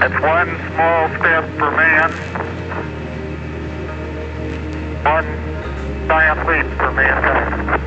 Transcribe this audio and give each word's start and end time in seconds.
It's 0.00 0.14
one 0.22 0.46
small 0.46 1.08
step 1.18 1.42
for 1.58 1.72
man, 1.72 2.12
one 5.02 5.26
giant 6.06 6.46
leap 6.46 6.66
for 6.78 6.92
mankind. 6.92 7.82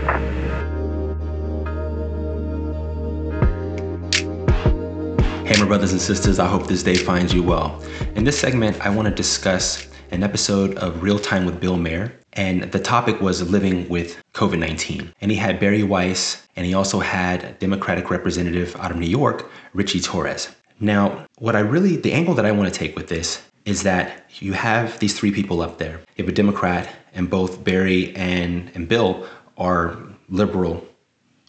Hey, 5.47 5.57
my 5.57 5.65
brothers 5.65 5.93
and 5.93 6.01
sisters, 6.01 6.37
I 6.37 6.47
hope 6.47 6.67
this 6.67 6.83
day 6.83 6.95
finds 6.95 7.33
you 7.33 7.43
well. 7.43 7.81
In 8.15 8.25
this 8.25 8.37
segment, 8.37 8.85
I 8.85 8.89
want 8.89 9.07
to 9.07 9.15
discuss 9.15 9.87
an 10.11 10.21
episode 10.21 10.77
of 10.79 11.01
Real 11.01 11.17
Time 11.17 11.45
with 11.45 11.61
Bill 11.61 11.77
Maher, 11.77 12.11
and 12.33 12.63
the 12.63 12.79
topic 12.79 13.21
was 13.21 13.49
living 13.49 13.87
with 13.87 14.21
COVID 14.33 14.59
19. 14.59 15.13
And 15.21 15.31
he 15.31 15.37
had 15.37 15.61
Bari 15.61 15.83
Weiss, 15.83 16.45
and 16.57 16.65
he 16.65 16.73
also 16.73 16.99
had 16.99 17.57
Democratic 17.59 18.09
representative 18.09 18.75
out 18.81 18.91
of 18.91 18.97
New 18.97 19.07
York, 19.07 19.49
Richie 19.73 20.01
Torres. 20.01 20.49
Now, 20.81 21.27
what 21.37 21.55
I 21.55 21.59
really, 21.59 21.95
the 21.95 22.11
angle 22.11 22.33
that 22.33 22.45
I 22.45 22.51
want 22.51 22.73
to 22.73 22.77
take 22.77 22.95
with 22.95 23.07
this 23.07 23.41
is 23.65 23.83
that 23.83 24.25
you 24.39 24.53
have 24.53 24.97
these 24.99 25.17
three 25.17 25.31
people 25.31 25.61
up 25.61 25.77
there. 25.77 26.01
You 26.15 26.25
have 26.25 26.29
a 26.29 26.35
Democrat, 26.35 26.89
and 27.13 27.29
both 27.29 27.63
Bari 27.63 28.15
and, 28.15 28.71
and 28.73 28.89
Bill 28.89 29.27
are 29.57 29.97
liberal, 30.29 30.83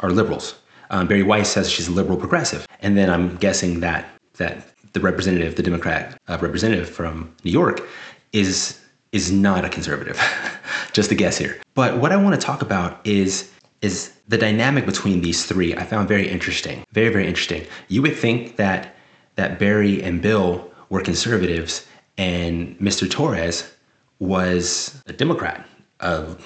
are 0.00 0.10
liberals. 0.10 0.56
Um, 0.90 1.08
Bari 1.08 1.22
Weiss 1.22 1.48
says 1.48 1.70
she's 1.70 1.88
a 1.88 1.92
liberal 1.92 2.18
progressive, 2.18 2.66
and 2.80 2.96
then 2.96 3.08
I'm 3.08 3.36
guessing 3.36 3.80
that 3.80 4.08
that 4.36 4.66
the 4.92 5.00
representative, 5.00 5.56
the 5.56 5.62
Democrat 5.62 6.20
uh, 6.28 6.36
representative 6.40 6.88
from 6.88 7.34
New 7.44 7.50
York, 7.50 7.88
is 8.34 8.78
is 9.12 9.32
not 9.32 9.64
a 9.64 9.70
conservative. 9.70 10.20
Just 10.92 11.10
a 11.10 11.14
guess 11.14 11.38
here. 11.38 11.56
But 11.74 11.96
what 11.98 12.12
I 12.12 12.16
want 12.16 12.38
to 12.38 12.46
talk 12.46 12.60
about 12.60 13.00
is 13.06 13.50
is 13.80 14.12
the 14.28 14.36
dynamic 14.36 14.84
between 14.84 15.22
these 15.22 15.46
three. 15.46 15.74
I 15.74 15.84
found 15.84 16.08
very 16.08 16.28
interesting, 16.28 16.84
very 16.92 17.08
very 17.08 17.26
interesting. 17.26 17.66
You 17.88 18.02
would 18.02 18.16
think 18.16 18.56
that 18.56 18.94
that 19.42 19.58
Bari 19.58 20.00
and 20.04 20.22
Bill 20.22 20.70
were 20.88 21.00
conservatives, 21.00 21.84
and 22.16 22.78
Mr. 22.78 23.10
Torres 23.10 23.72
was 24.20 25.02
a 25.06 25.12
Democrat, 25.12 25.66
a, 25.98 26.36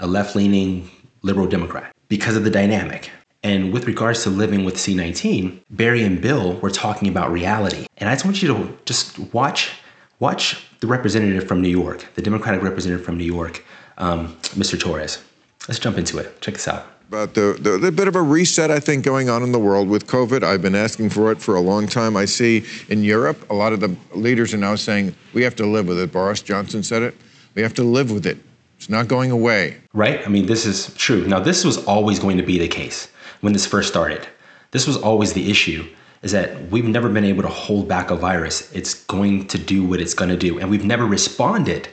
a 0.00 0.06
left 0.06 0.34
leaning 0.34 0.90
liberal 1.20 1.46
Democrat, 1.46 1.94
because 2.08 2.36
of 2.36 2.44
the 2.44 2.50
dynamic. 2.50 3.10
And 3.42 3.70
with 3.70 3.86
regards 3.86 4.22
to 4.22 4.30
living 4.30 4.64
with 4.64 4.76
C19, 4.76 5.60
Bari 5.68 6.02
and 6.02 6.22
Bill 6.22 6.54
were 6.54 6.70
talking 6.70 7.08
about 7.08 7.30
reality. 7.30 7.86
And 7.98 8.08
I 8.08 8.14
just 8.14 8.24
want 8.24 8.40
you 8.40 8.48
to 8.48 8.78
just 8.86 9.18
watch 9.34 9.72
watch 10.18 10.66
the 10.80 10.86
representative 10.86 11.46
from 11.46 11.60
New 11.60 11.68
York, 11.68 12.06
the 12.14 12.22
Democratic 12.22 12.62
representative 12.62 13.04
from 13.04 13.18
New 13.18 13.30
York, 13.38 13.62
um, 13.98 14.34
Mr. 14.62 14.80
Torres. 14.80 15.22
Let's 15.68 15.78
jump 15.78 15.98
into 15.98 16.16
it. 16.16 16.40
Check 16.40 16.54
this 16.54 16.66
out. 16.66 16.97
About 17.08 17.32
the, 17.32 17.56
the, 17.58 17.78
the 17.78 17.90
bit 17.90 18.06
of 18.06 18.16
a 18.16 18.22
reset, 18.22 18.70
I 18.70 18.80
think, 18.80 19.02
going 19.02 19.30
on 19.30 19.42
in 19.42 19.50
the 19.50 19.58
world 19.58 19.88
with 19.88 20.06
COVID. 20.06 20.42
I've 20.42 20.60
been 20.60 20.74
asking 20.74 21.08
for 21.08 21.32
it 21.32 21.40
for 21.40 21.56
a 21.56 21.60
long 21.60 21.86
time. 21.86 22.18
I 22.18 22.26
see 22.26 22.66
in 22.90 23.02
Europe, 23.02 23.50
a 23.50 23.54
lot 23.54 23.72
of 23.72 23.80
the 23.80 23.96
leaders 24.12 24.52
are 24.52 24.58
now 24.58 24.74
saying 24.74 25.14
we 25.32 25.42
have 25.42 25.56
to 25.56 25.66
live 25.66 25.88
with 25.88 25.98
it. 25.98 26.12
Boris 26.12 26.42
Johnson 26.42 26.82
said 26.82 27.02
it. 27.02 27.14
We 27.54 27.62
have 27.62 27.72
to 27.74 27.82
live 27.82 28.10
with 28.10 28.26
it. 28.26 28.36
It's 28.76 28.90
not 28.90 29.08
going 29.08 29.30
away. 29.30 29.78
Right? 29.94 30.24
I 30.26 30.28
mean, 30.28 30.44
this 30.44 30.66
is 30.66 30.94
true. 30.96 31.26
Now, 31.26 31.40
this 31.40 31.64
was 31.64 31.82
always 31.86 32.18
going 32.18 32.36
to 32.36 32.42
be 32.42 32.58
the 32.58 32.68
case 32.68 33.08
when 33.40 33.54
this 33.54 33.64
first 33.64 33.88
started. 33.88 34.28
This 34.72 34.86
was 34.86 34.98
always 34.98 35.32
the 35.32 35.50
issue 35.50 35.88
is 36.22 36.32
that 36.32 36.70
we've 36.70 36.84
never 36.84 37.08
been 37.08 37.24
able 37.24 37.42
to 37.42 37.48
hold 37.48 37.88
back 37.88 38.10
a 38.10 38.16
virus. 38.16 38.70
It's 38.72 39.04
going 39.04 39.46
to 39.48 39.56
do 39.56 39.84
what 39.84 40.00
it's 40.00 40.14
going 40.14 40.30
to 40.30 40.36
do. 40.36 40.58
And 40.58 40.68
we've 40.68 40.84
never 40.84 41.06
responded 41.06 41.88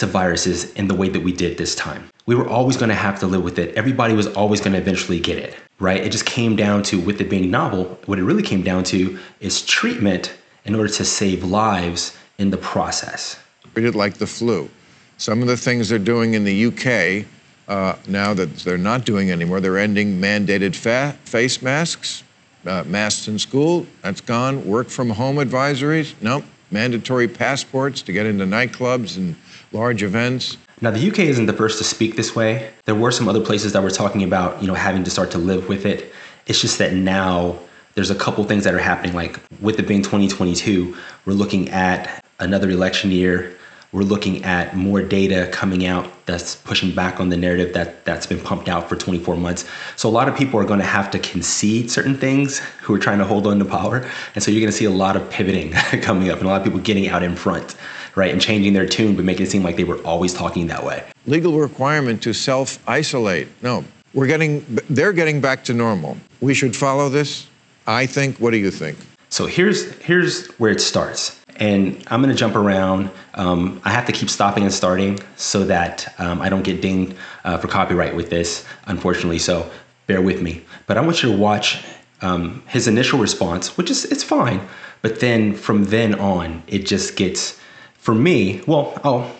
to 0.00 0.06
viruses 0.06 0.72
in 0.74 0.88
the 0.88 0.94
way 0.94 1.08
that 1.08 1.20
we 1.20 1.32
did 1.32 1.56
this 1.56 1.74
time. 1.74 2.08
We 2.26 2.34
were 2.34 2.48
always 2.48 2.76
going 2.76 2.88
to 2.88 2.94
have 2.94 3.18
to 3.20 3.26
live 3.26 3.42
with 3.42 3.58
it. 3.58 3.74
Everybody 3.76 4.14
was 4.14 4.26
always 4.28 4.60
going 4.60 4.72
to 4.72 4.78
eventually 4.78 5.20
get 5.20 5.38
it, 5.38 5.56
right? 5.78 6.02
It 6.02 6.10
just 6.10 6.26
came 6.26 6.56
down 6.56 6.82
to, 6.84 7.00
with 7.00 7.20
it 7.20 7.30
being 7.30 7.50
novel, 7.50 7.98
what 8.06 8.18
it 8.18 8.24
really 8.24 8.42
came 8.42 8.62
down 8.62 8.84
to 8.84 9.18
is 9.40 9.62
treatment 9.64 10.34
in 10.64 10.74
order 10.74 10.92
to 10.92 11.04
save 11.04 11.44
lives 11.44 12.16
in 12.38 12.50
the 12.50 12.56
process. 12.56 13.38
Treat 13.74 13.86
it 13.86 13.94
like 13.94 14.14
the 14.14 14.26
flu. 14.26 14.68
Some 15.16 15.42
of 15.42 15.48
the 15.48 15.56
things 15.56 15.88
they're 15.88 15.98
doing 15.98 16.34
in 16.34 16.44
the 16.44 16.66
UK 16.66 17.26
uh, 17.68 17.96
now 18.08 18.34
that 18.34 18.56
they're 18.56 18.78
not 18.78 19.04
doing 19.04 19.30
anymore. 19.30 19.60
They're 19.60 19.78
ending 19.78 20.20
mandated 20.20 20.74
fa- 20.74 21.16
face 21.24 21.62
masks, 21.62 22.24
uh, 22.66 22.84
masks 22.86 23.28
in 23.28 23.38
school. 23.38 23.86
That's 24.02 24.20
gone. 24.20 24.66
Work 24.66 24.88
from 24.88 25.10
home 25.10 25.36
advisories. 25.36 26.14
Nope. 26.20 26.44
Mandatory 26.72 27.28
passports 27.28 28.02
to 28.02 28.12
get 28.12 28.26
into 28.26 28.44
nightclubs 28.44 29.16
and 29.16 29.36
large 29.72 30.02
events. 30.02 30.56
Now, 30.80 30.90
the 30.90 31.10
UK 31.10 31.20
isn't 31.20 31.46
the 31.46 31.52
first 31.52 31.78
to 31.78 31.84
speak 31.84 32.16
this 32.16 32.34
way. 32.34 32.70
There 32.86 32.94
were 32.94 33.10
some 33.10 33.28
other 33.28 33.40
places 33.40 33.72
that 33.72 33.82
were 33.82 33.90
talking 33.90 34.22
about, 34.22 34.60
you 34.60 34.66
know, 34.66 34.74
having 34.74 35.04
to 35.04 35.10
start 35.10 35.30
to 35.32 35.38
live 35.38 35.68
with 35.68 35.84
it. 35.84 36.12
It's 36.46 36.60
just 36.60 36.78
that 36.78 36.94
now 36.94 37.58
there's 37.94 38.10
a 38.10 38.14
couple 38.14 38.42
things 38.44 38.64
that 38.64 38.74
are 38.74 38.78
happening. 38.78 39.14
Like 39.14 39.38
with 39.60 39.78
it 39.78 39.86
being 39.86 40.02
2022, 40.02 40.96
we're 41.26 41.32
looking 41.34 41.68
at 41.68 42.24
another 42.38 42.70
election 42.70 43.10
year 43.10 43.56
we're 43.92 44.02
looking 44.02 44.44
at 44.44 44.76
more 44.76 45.02
data 45.02 45.48
coming 45.50 45.84
out 45.84 46.08
that's 46.24 46.54
pushing 46.54 46.94
back 46.94 47.18
on 47.18 47.28
the 47.28 47.36
narrative 47.36 47.74
that 47.74 48.04
that's 48.04 48.24
been 48.24 48.38
pumped 48.38 48.68
out 48.68 48.88
for 48.88 48.94
24 48.94 49.36
months. 49.36 49.64
So 49.96 50.08
a 50.08 50.12
lot 50.12 50.28
of 50.28 50.36
people 50.36 50.60
are 50.60 50.64
going 50.64 50.78
to 50.78 50.86
have 50.86 51.10
to 51.10 51.18
concede 51.18 51.90
certain 51.90 52.16
things 52.16 52.58
who 52.82 52.94
are 52.94 52.98
trying 52.98 53.18
to 53.18 53.24
hold 53.24 53.46
on 53.46 53.58
to 53.58 53.64
power, 53.64 54.08
and 54.34 54.44
so 54.44 54.50
you're 54.50 54.60
going 54.60 54.70
to 54.70 54.76
see 54.76 54.84
a 54.84 54.90
lot 54.90 55.16
of 55.16 55.28
pivoting 55.30 55.72
coming 56.02 56.30
up, 56.30 56.38
and 56.38 56.46
a 56.46 56.48
lot 56.48 56.60
of 56.60 56.64
people 56.64 56.78
getting 56.78 57.08
out 57.08 57.22
in 57.22 57.34
front, 57.34 57.74
right, 58.16 58.32
and 58.32 58.40
changing 58.40 58.72
their 58.72 58.86
tune, 58.86 59.16
but 59.16 59.24
making 59.24 59.46
it 59.46 59.50
seem 59.50 59.62
like 59.62 59.76
they 59.76 59.84
were 59.84 60.00
always 60.02 60.34
talking 60.34 60.66
that 60.68 60.84
way. 60.84 61.04
Legal 61.26 61.58
requirement 61.58 62.22
to 62.22 62.32
self-isolate. 62.32 63.48
No, 63.62 63.84
we're 64.14 64.26
getting 64.26 64.64
they're 64.88 65.12
getting 65.12 65.40
back 65.40 65.64
to 65.64 65.74
normal. 65.74 66.16
We 66.40 66.54
should 66.54 66.76
follow 66.76 67.08
this. 67.08 67.46
I 67.86 68.06
think. 68.06 68.38
What 68.38 68.50
do 68.50 68.58
you 68.58 68.70
think? 68.70 68.98
So 69.28 69.46
here's 69.46 69.92
here's 69.98 70.46
where 70.58 70.70
it 70.70 70.80
starts 70.80 71.40
and 71.60 72.02
I'm 72.08 72.22
going 72.22 72.34
to 72.34 72.38
jump 72.38 72.56
around. 72.56 73.10
Um, 73.34 73.80
I 73.84 73.90
have 73.90 74.06
to 74.06 74.12
keep 74.12 74.30
stopping 74.30 74.64
and 74.64 74.72
starting 74.72 75.20
so 75.36 75.64
that 75.64 76.12
um, 76.18 76.40
I 76.40 76.48
don't 76.48 76.62
get 76.62 76.80
dinged 76.80 77.14
uh, 77.44 77.58
for 77.58 77.68
copyright 77.68 78.16
with 78.16 78.30
this, 78.30 78.64
unfortunately. 78.86 79.38
So 79.38 79.70
bear 80.06 80.22
with 80.22 80.40
me. 80.40 80.64
But 80.86 80.96
I 80.96 81.02
want 81.02 81.22
you 81.22 81.30
to 81.30 81.36
watch 81.36 81.84
um, 82.22 82.62
his 82.66 82.88
initial 82.88 83.18
response, 83.18 83.76
which 83.76 83.90
is 83.90 84.06
it's 84.06 84.24
fine. 84.24 84.66
But 85.02 85.20
then 85.20 85.54
from 85.54 85.84
then 85.84 86.14
on, 86.14 86.62
it 86.66 86.86
just 86.86 87.16
gets, 87.16 87.59
for 88.00 88.14
me, 88.14 88.62
well, 88.66 88.98
I'll, 89.04 89.30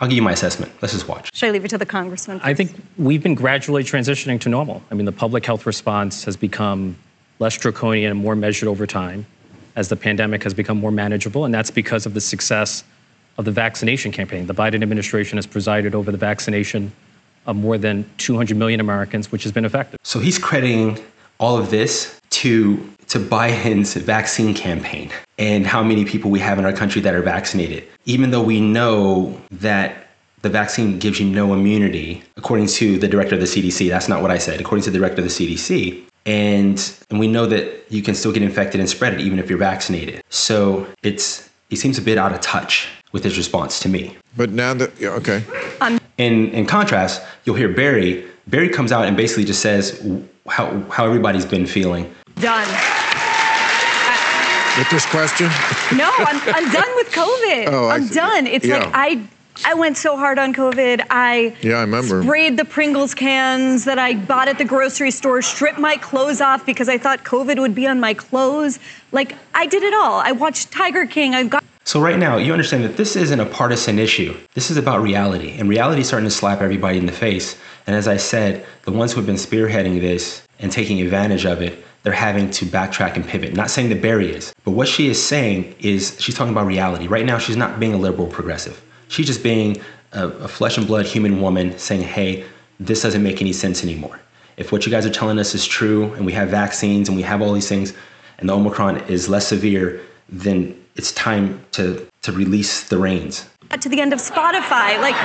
I'll 0.00 0.08
give 0.08 0.16
you 0.16 0.22
my 0.22 0.32
assessment. 0.32 0.72
Let's 0.80 0.94
just 0.94 1.08
watch. 1.08 1.30
Should 1.34 1.48
I 1.48 1.52
leave 1.52 1.64
it 1.64 1.68
to 1.68 1.78
the 1.78 1.86
congressman? 1.86 2.40
Please? 2.40 2.46
I 2.46 2.54
think 2.54 2.70
we've 2.96 3.22
been 3.22 3.34
gradually 3.34 3.82
transitioning 3.82 4.40
to 4.40 4.48
normal. 4.48 4.82
I 4.90 4.94
mean, 4.94 5.04
the 5.04 5.12
public 5.12 5.44
health 5.44 5.66
response 5.66 6.24
has 6.24 6.36
become 6.36 6.96
less 7.40 7.58
draconian 7.58 8.12
and 8.12 8.20
more 8.20 8.36
measured 8.36 8.68
over 8.68 8.86
time 8.86 9.26
as 9.76 9.88
the 9.88 9.96
pandemic 9.96 10.44
has 10.44 10.54
become 10.54 10.78
more 10.78 10.92
manageable, 10.92 11.44
and 11.44 11.52
that's 11.52 11.70
because 11.70 12.06
of 12.06 12.14
the 12.14 12.20
success 12.20 12.84
of 13.38 13.44
the 13.44 13.50
vaccination 13.50 14.12
campaign. 14.12 14.46
The 14.46 14.54
Biden 14.54 14.82
administration 14.82 15.36
has 15.36 15.46
presided 15.46 15.94
over 15.96 16.12
the 16.12 16.18
vaccination 16.18 16.92
of 17.46 17.56
more 17.56 17.76
than 17.76 18.08
200 18.18 18.56
million 18.56 18.78
Americans, 18.78 19.32
which 19.32 19.42
has 19.42 19.50
been 19.50 19.64
effective. 19.64 19.98
So 20.04 20.20
he's 20.20 20.38
crediting 20.38 21.04
all 21.40 21.58
of 21.58 21.70
this 21.70 22.20
to 22.42 22.90
to 23.08 23.18
Biden's 23.18 23.94
vaccine 23.94 24.54
campaign 24.54 25.10
and 25.38 25.66
how 25.66 25.82
many 25.82 26.04
people 26.04 26.30
we 26.30 26.40
have 26.40 26.58
in 26.58 26.64
our 26.64 26.72
country 26.72 27.00
that 27.02 27.14
are 27.14 27.22
vaccinated. 27.22 27.86
Even 28.06 28.30
though 28.30 28.42
we 28.42 28.60
know 28.60 29.38
that 29.50 30.08
the 30.42 30.48
vaccine 30.48 30.98
gives 30.98 31.20
you 31.20 31.26
no 31.26 31.52
immunity, 31.52 32.22
according 32.36 32.66
to 32.66 32.98
the 32.98 33.08
director 33.08 33.34
of 33.34 33.40
the 33.40 33.46
CDC, 33.46 33.88
that's 33.88 34.08
not 34.08 34.22
what 34.22 34.30
I 34.30 34.38
said. 34.38 34.60
According 34.60 34.84
to 34.84 34.90
the 34.90 34.98
director 34.98 35.20
of 35.22 35.28
the 35.28 35.30
CDC, 35.30 36.04
and 36.26 36.78
and 37.10 37.18
we 37.18 37.28
know 37.28 37.46
that 37.46 37.84
you 37.90 38.02
can 38.02 38.14
still 38.14 38.32
get 38.32 38.42
infected 38.42 38.80
and 38.80 38.88
spread 38.88 39.14
it 39.14 39.20
even 39.20 39.38
if 39.38 39.48
you're 39.48 39.58
vaccinated. 39.58 40.22
So 40.30 40.86
it's 41.02 41.48
he 41.70 41.76
seems 41.76 41.98
a 41.98 42.02
bit 42.02 42.18
out 42.18 42.32
of 42.32 42.40
touch 42.40 42.88
with 43.12 43.24
his 43.24 43.36
response 43.36 43.80
to 43.80 43.88
me. 43.88 44.16
But 44.36 44.50
now 44.50 44.74
that 44.74 44.90
yeah, 44.98 45.10
okay. 45.20 45.44
Um, 45.80 46.00
in 46.18 46.50
in 46.50 46.66
contrast, 46.66 47.22
you'll 47.44 47.56
hear 47.56 47.68
Bari. 47.68 48.24
Bari 48.46 48.68
comes 48.68 48.92
out 48.92 49.06
and 49.06 49.16
basically 49.16 49.44
just 49.44 49.60
says 49.60 49.84
how 50.48 50.80
how 50.90 51.06
everybody's 51.06 51.46
been 51.46 51.66
feeling. 51.66 52.12
Done. 52.40 52.68
With 54.76 54.90
this 54.90 55.06
question? 55.06 55.46
No, 55.96 56.10
I'm, 56.18 56.40
I'm 56.52 56.72
done 56.72 56.96
with 56.96 57.12
COVID. 57.12 57.68
Oh, 57.68 57.88
I'm 57.88 58.08
done. 58.08 58.46
It's 58.48 58.66
yeah. 58.66 58.78
like 58.78 58.90
I 58.92 59.28
I 59.64 59.74
went 59.74 59.96
so 59.96 60.16
hard 60.16 60.38
on 60.38 60.52
COVID. 60.52 61.06
I 61.10 61.56
yeah, 61.62 61.76
I 61.76 61.80
remember. 61.82 62.22
sprayed 62.22 62.56
the 62.56 62.64
Pringles 62.64 63.14
cans 63.14 63.84
that 63.84 64.00
I 64.00 64.14
bought 64.14 64.48
at 64.48 64.58
the 64.58 64.64
grocery 64.64 65.12
store, 65.12 65.42
stripped 65.42 65.78
my 65.78 65.96
clothes 65.96 66.40
off 66.40 66.66
because 66.66 66.88
I 66.88 66.98
thought 66.98 67.22
COVID 67.24 67.60
would 67.60 67.74
be 67.74 67.86
on 67.86 68.00
my 68.00 68.14
clothes. 68.14 68.80
Like 69.12 69.36
I 69.54 69.66
did 69.66 69.84
it 69.84 69.94
all. 69.94 70.20
I 70.20 70.32
watched 70.32 70.72
Tiger 70.72 71.06
King. 71.06 71.34
I 71.34 71.44
got. 71.44 71.62
So 71.84 72.00
right 72.00 72.18
now, 72.18 72.38
you 72.38 72.50
understand 72.50 72.82
that 72.84 72.96
this 72.96 73.14
isn't 73.14 73.38
a 73.38 73.46
partisan 73.46 73.98
issue. 73.98 74.36
This 74.54 74.70
is 74.70 74.76
about 74.76 75.02
reality, 75.02 75.56
and 75.58 75.68
reality 75.68 76.00
is 76.00 76.08
starting 76.08 76.28
to 76.28 76.34
slap 76.34 76.62
everybody 76.62 76.98
in 76.98 77.06
the 77.06 77.12
face. 77.12 77.58
And 77.86 77.94
as 77.94 78.08
I 78.08 78.16
said, 78.16 78.66
the 78.82 78.92
ones 78.92 79.12
who 79.12 79.20
have 79.20 79.26
been 79.26 79.36
spearheading 79.36 80.00
this 80.00 80.42
and 80.58 80.72
taking 80.72 81.00
advantage 81.00 81.44
of 81.44 81.60
it, 81.62 81.84
they're 82.04 82.12
having 82.12 82.50
to 82.50 82.66
backtrack 82.66 83.16
and 83.16 83.26
pivot. 83.26 83.54
Not 83.54 83.70
saying 83.70 83.88
that 83.88 84.00
Bari 84.00 84.30
is, 84.30 84.54
but 84.64 84.72
what 84.72 84.86
she 84.86 85.08
is 85.08 85.20
saying 85.20 85.74
is 85.80 86.16
she's 86.20 86.34
talking 86.34 86.52
about 86.52 86.66
reality. 86.66 87.08
Right 87.08 87.24
now, 87.24 87.38
she's 87.38 87.56
not 87.56 87.80
being 87.80 87.94
a 87.94 87.96
liberal 87.96 88.28
progressive. 88.28 88.80
She's 89.08 89.26
just 89.26 89.42
being 89.42 89.80
a, 90.12 90.28
a 90.28 90.48
flesh 90.48 90.76
and 90.76 90.86
blood 90.86 91.06
human 91.06 91.40
woman 91.40 91.76
saying, 91.78 92.02
hey, 92.02 92.44
this 92.78 93.02
doesn't 93.02 93.22
make 93.22 93.40
any 93.40 93.52
sense 93.52 93.82
anymore. 93.82 94.20
If 94.58 94.70
what 94.70 94.86
you 94.86 94.92
guys 94.92 95.06
are 95.06 95.10
telling 95.10 95.38
us 95.38 95.54
is 95.54 95.66
true 95.66 96.12
and 96.14 96.26
we 96.26 96.32
have 96.32 96.48
vaccines 96.50 97.08
and 97.08 97.16
we 97.16 97.22
have 97.22 97.42
all 97.42 97.52
these 97.52 97.68
things 97.68 97.94
and 98.38 98.48
the 98.48 98.54
Omicron 98.54 98.98
is 99.08 99.28
less 99.28 99.48
severe, 99.48 100.00
then 100.28 100.78
it's 100.96 101.12
time 101.12 101.64
to 101.72 102.06
to 102.22 102.32
release 102.32 102.88
the 102.88 102.96
reins. 102.96 103.46
To 103.80 103.88
the 103.88 104.00
end 104.00 104.12
of 104.12 104.20
Spotify, 104.20 105.00
like 105.00 105.16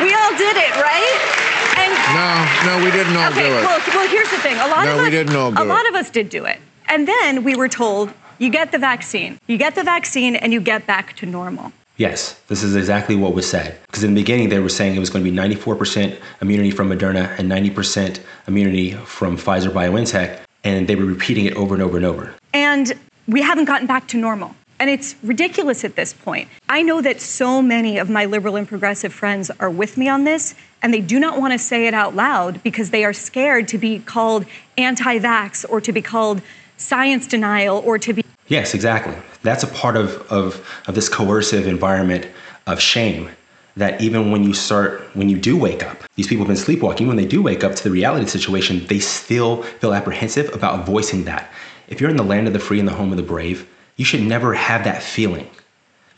we 0.00 0.12
all 0.14 0.36
did 0.36 0.56
it, 0.56 0.74
right? 0.76 1.57
And 1.78 1.92
No, 2.14 2.78
no, 2.78 2.84
we 2.84 2.90
didn't 2.90 3.16
all 3.16 3.30
okay, 3.30 3.48
do 3.48 3.54
it. 3.58 3.62
well, 3.64 3.80
well, 3.94 4.08
here's 4.08 4.30
the 4.30 4.38
thing. 4.38 4.56
A 4.56 4.66
lot 4.68 4.84
No, 4.84 4.92
of 4.94 4.98
us, 4.98 5.04
we 5.04 5.10
didn't 5.10 5.36
all 5.36 5.52
do 5.52 5.62
a 5.62 5.64
lot 5.64 5.84
it. 5.84 5.90
of 5.90 5.94
us 5.94 6.10
did 6.10 6.28
do 6.28 6.44
it, 6.44 6.58
and 6.88 7.06
then 7.06 7.44
we 7.44 7.54
were 7.56 7.68
told, 7.68 8.12
you 8.38 8.50
get 8.50 8.72
the 8.72 8.78
vaccine, 8.78 9.38
you 9.46 9.56
get 9.58 9.74
the 9.74 9.84
vaccine, 9.84 10.36
and 10.36 10.52
you 10.52 10.60
get 10.60 10.86
back 10.86 11.14
to 11.16 11.26
normal. 11.26 11.72
Yes, 11.96 12.38
this 12.46 12.62
is 12.62 12.76
exactly 12.76 13.16
what 13.16 13.34
was 13.34 13.48
said. 13.48 13.76
Because 13.86 14.04
in 14.04 14.14
the 14.14 14.20
beginning, 14.20 14.48
they 14.50 14.60
were 14.60 14.68
saying 14.68 14.94
it 14.94 15.00
was 15.00 15.10
going 15.10 15.24
to 15.24 15.30
be 15.30 15.36
94% 15.36 16.16
immunity 16.42 16.70
from 16.70 16.88
Moderna 16.90 17.36
and 17.38 17.50
90% 17.50 18.20
immunity 18.46 18.92
from 18.92 19.36
Pfizer 19.36 19.70
BioNTech, 19.70 20.38
and 20.62 20.86
they 20.86 20.94
were 20.94 21.04
repeating 21.04 21.46
it 21.46 21.54
over 21.56 21.74
and 21.74 21.82
over 21.82 21.96
and 21.96 22.06
over. 22.06 22.32
And 22.54 22.92
we 23.26 23.42
haven't 23.42 23.64
gotten 23.64 23.86
back 23.88 24.06
to 24.08 24.16
normal. 24.16 24.54
And 24.80 24.88
it's 24.88 25.16
ridiculous 25.24 25.82
at 25.84 25.96
this 25.96 26.12
point. 26.12 26.48
I 26.68 26.82
know 26.82 27.00
that 27.02 27.20
so 27.20 27.60
many 27.60 27.98
of 27.98 28.08
my 28.08 28.26
liberal 28.26 28.54
and 28.54 28.68
progressive 28.68 29.12
friends 29.12 29.50
are 29.58 29.70
with 29.70 29.96
me 29.96 30.08
on 30.08 30.22
this, 30.22 30.54
and 30.82 30.94
they 30.94 31.00
do 31.00 31.18
not 31.18 31.38
want 31.38 31.52
to 31.52 31.58
say 31.58 31.86
it 31.86 31.94
out 31.94 32.14
loud 32.14 32.62
because 32.62 32.90
they 32.90 33.04
are 33.04 33.12
scared 33.12 33.68
to 33.68 33.78
be 33.78 33.98
called 34.00 34.44
anti 34.76 35.18
vax 35.18 35.64
or 35.68 35.80
to 35.80 35.92
be 35.92 36.02
called 36.02 36.40
science 36.76 37.26
denial 37.26 37.82
or 37.84 37.98
to 37.98 38.12
be. 38.12 38.24
Yes, 38.46 38.74
exactly. 38.74 39.14
That's 39.42 39.62
a 39.62 39.66
part 39.66 39.96
of, 39.96 40.20
of, 40.32 40.66
of 40.86 40.94
this 40.94 41.08
coercive 41.08 41.66
environment 41.66 42.26
of 42.66 42.80
shame 42.80 43.30
that 43.76 44.00
even 44.00 44.30
when 44.30 44.42
you 44.42 44.52
start, 44.52 45.02
when 45.14 45.28
you 45.28 45.38
do 45.38 45.56
wake 45.56 45.84
up, 45.84 46.02
these 46.16 46.26
people 46.26 46.44
have 46.44 46.48
been 46.48 46.56
sleepwalking, 46.56 47.06
when 47.06 47.16
they 47.16 47.26
do 47.26 47.40
wake 47.40 47.62
up 47.62 47.74
to 47.76 47.84
the 47.84 47.90
reality 47.90 48.26
situation, 48.26 48.84
they 48.86 48.98
still 48.98 49.62
feel 49.62 49.94
apprehensive 49.94 50.52
about 50.54 50.84
voicing 50.84 51.24
that. 51.24 51.50
If 51.86 52.00
you're 52.00 52.10
in 52.10 52.16
the 52.16 52.24
land 52.24 52.46
of 52.48 52.52
the 52.52 52.58
free 52.58 52.80
and 52.80 52.88
the 52.88 52.92
home 52.92 53.12
of 53.12 53.16
the 53.16 53.22
brave, 53.22 53.68
you 53.96 54.04
should 54.04 54.22
never 54.22 54.54
have 54.54 54.84
that 54.84 55.02
feeling. 55.02 55.48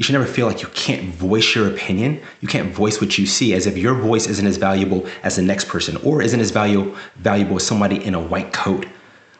You 0.01 0.05
should 0.05 0.15
never 0.15 0.25
feel 0.25 0.47
like 0.47 0.63
you 0.63 0.69
can't 0.69 1.13
voice 1.13 1.55
your 1.55 1.69
opinion. 1.69 2.23
You 2.41 2.49
can't 2.49 2.73
voice 2.73 3.03
what 3.03 3.19
you 3.19 3.27
see 3.27 3.53
as 3.53 3.67
if 3.67 3.77
your 3.77 3.93
voice 3.93 4.27
isn't 4.29 4.47
as 4.47 4.57
valuable 4.57 5.07
as 5.23 5.37
the 5.37 5.43
next 5.43 5.69
person 5.69 5.97
or 5.97 6.23
isn't 6.23 6.41
as 6.41 6.51
value, 6.51 6.97
valuable 7.17 7.57
as 7.57 7.67
somebody 7.67 8.03
in 8.03 8.15
a 8.15 8.19
white 8.19 8.51
coat 8.55 8.87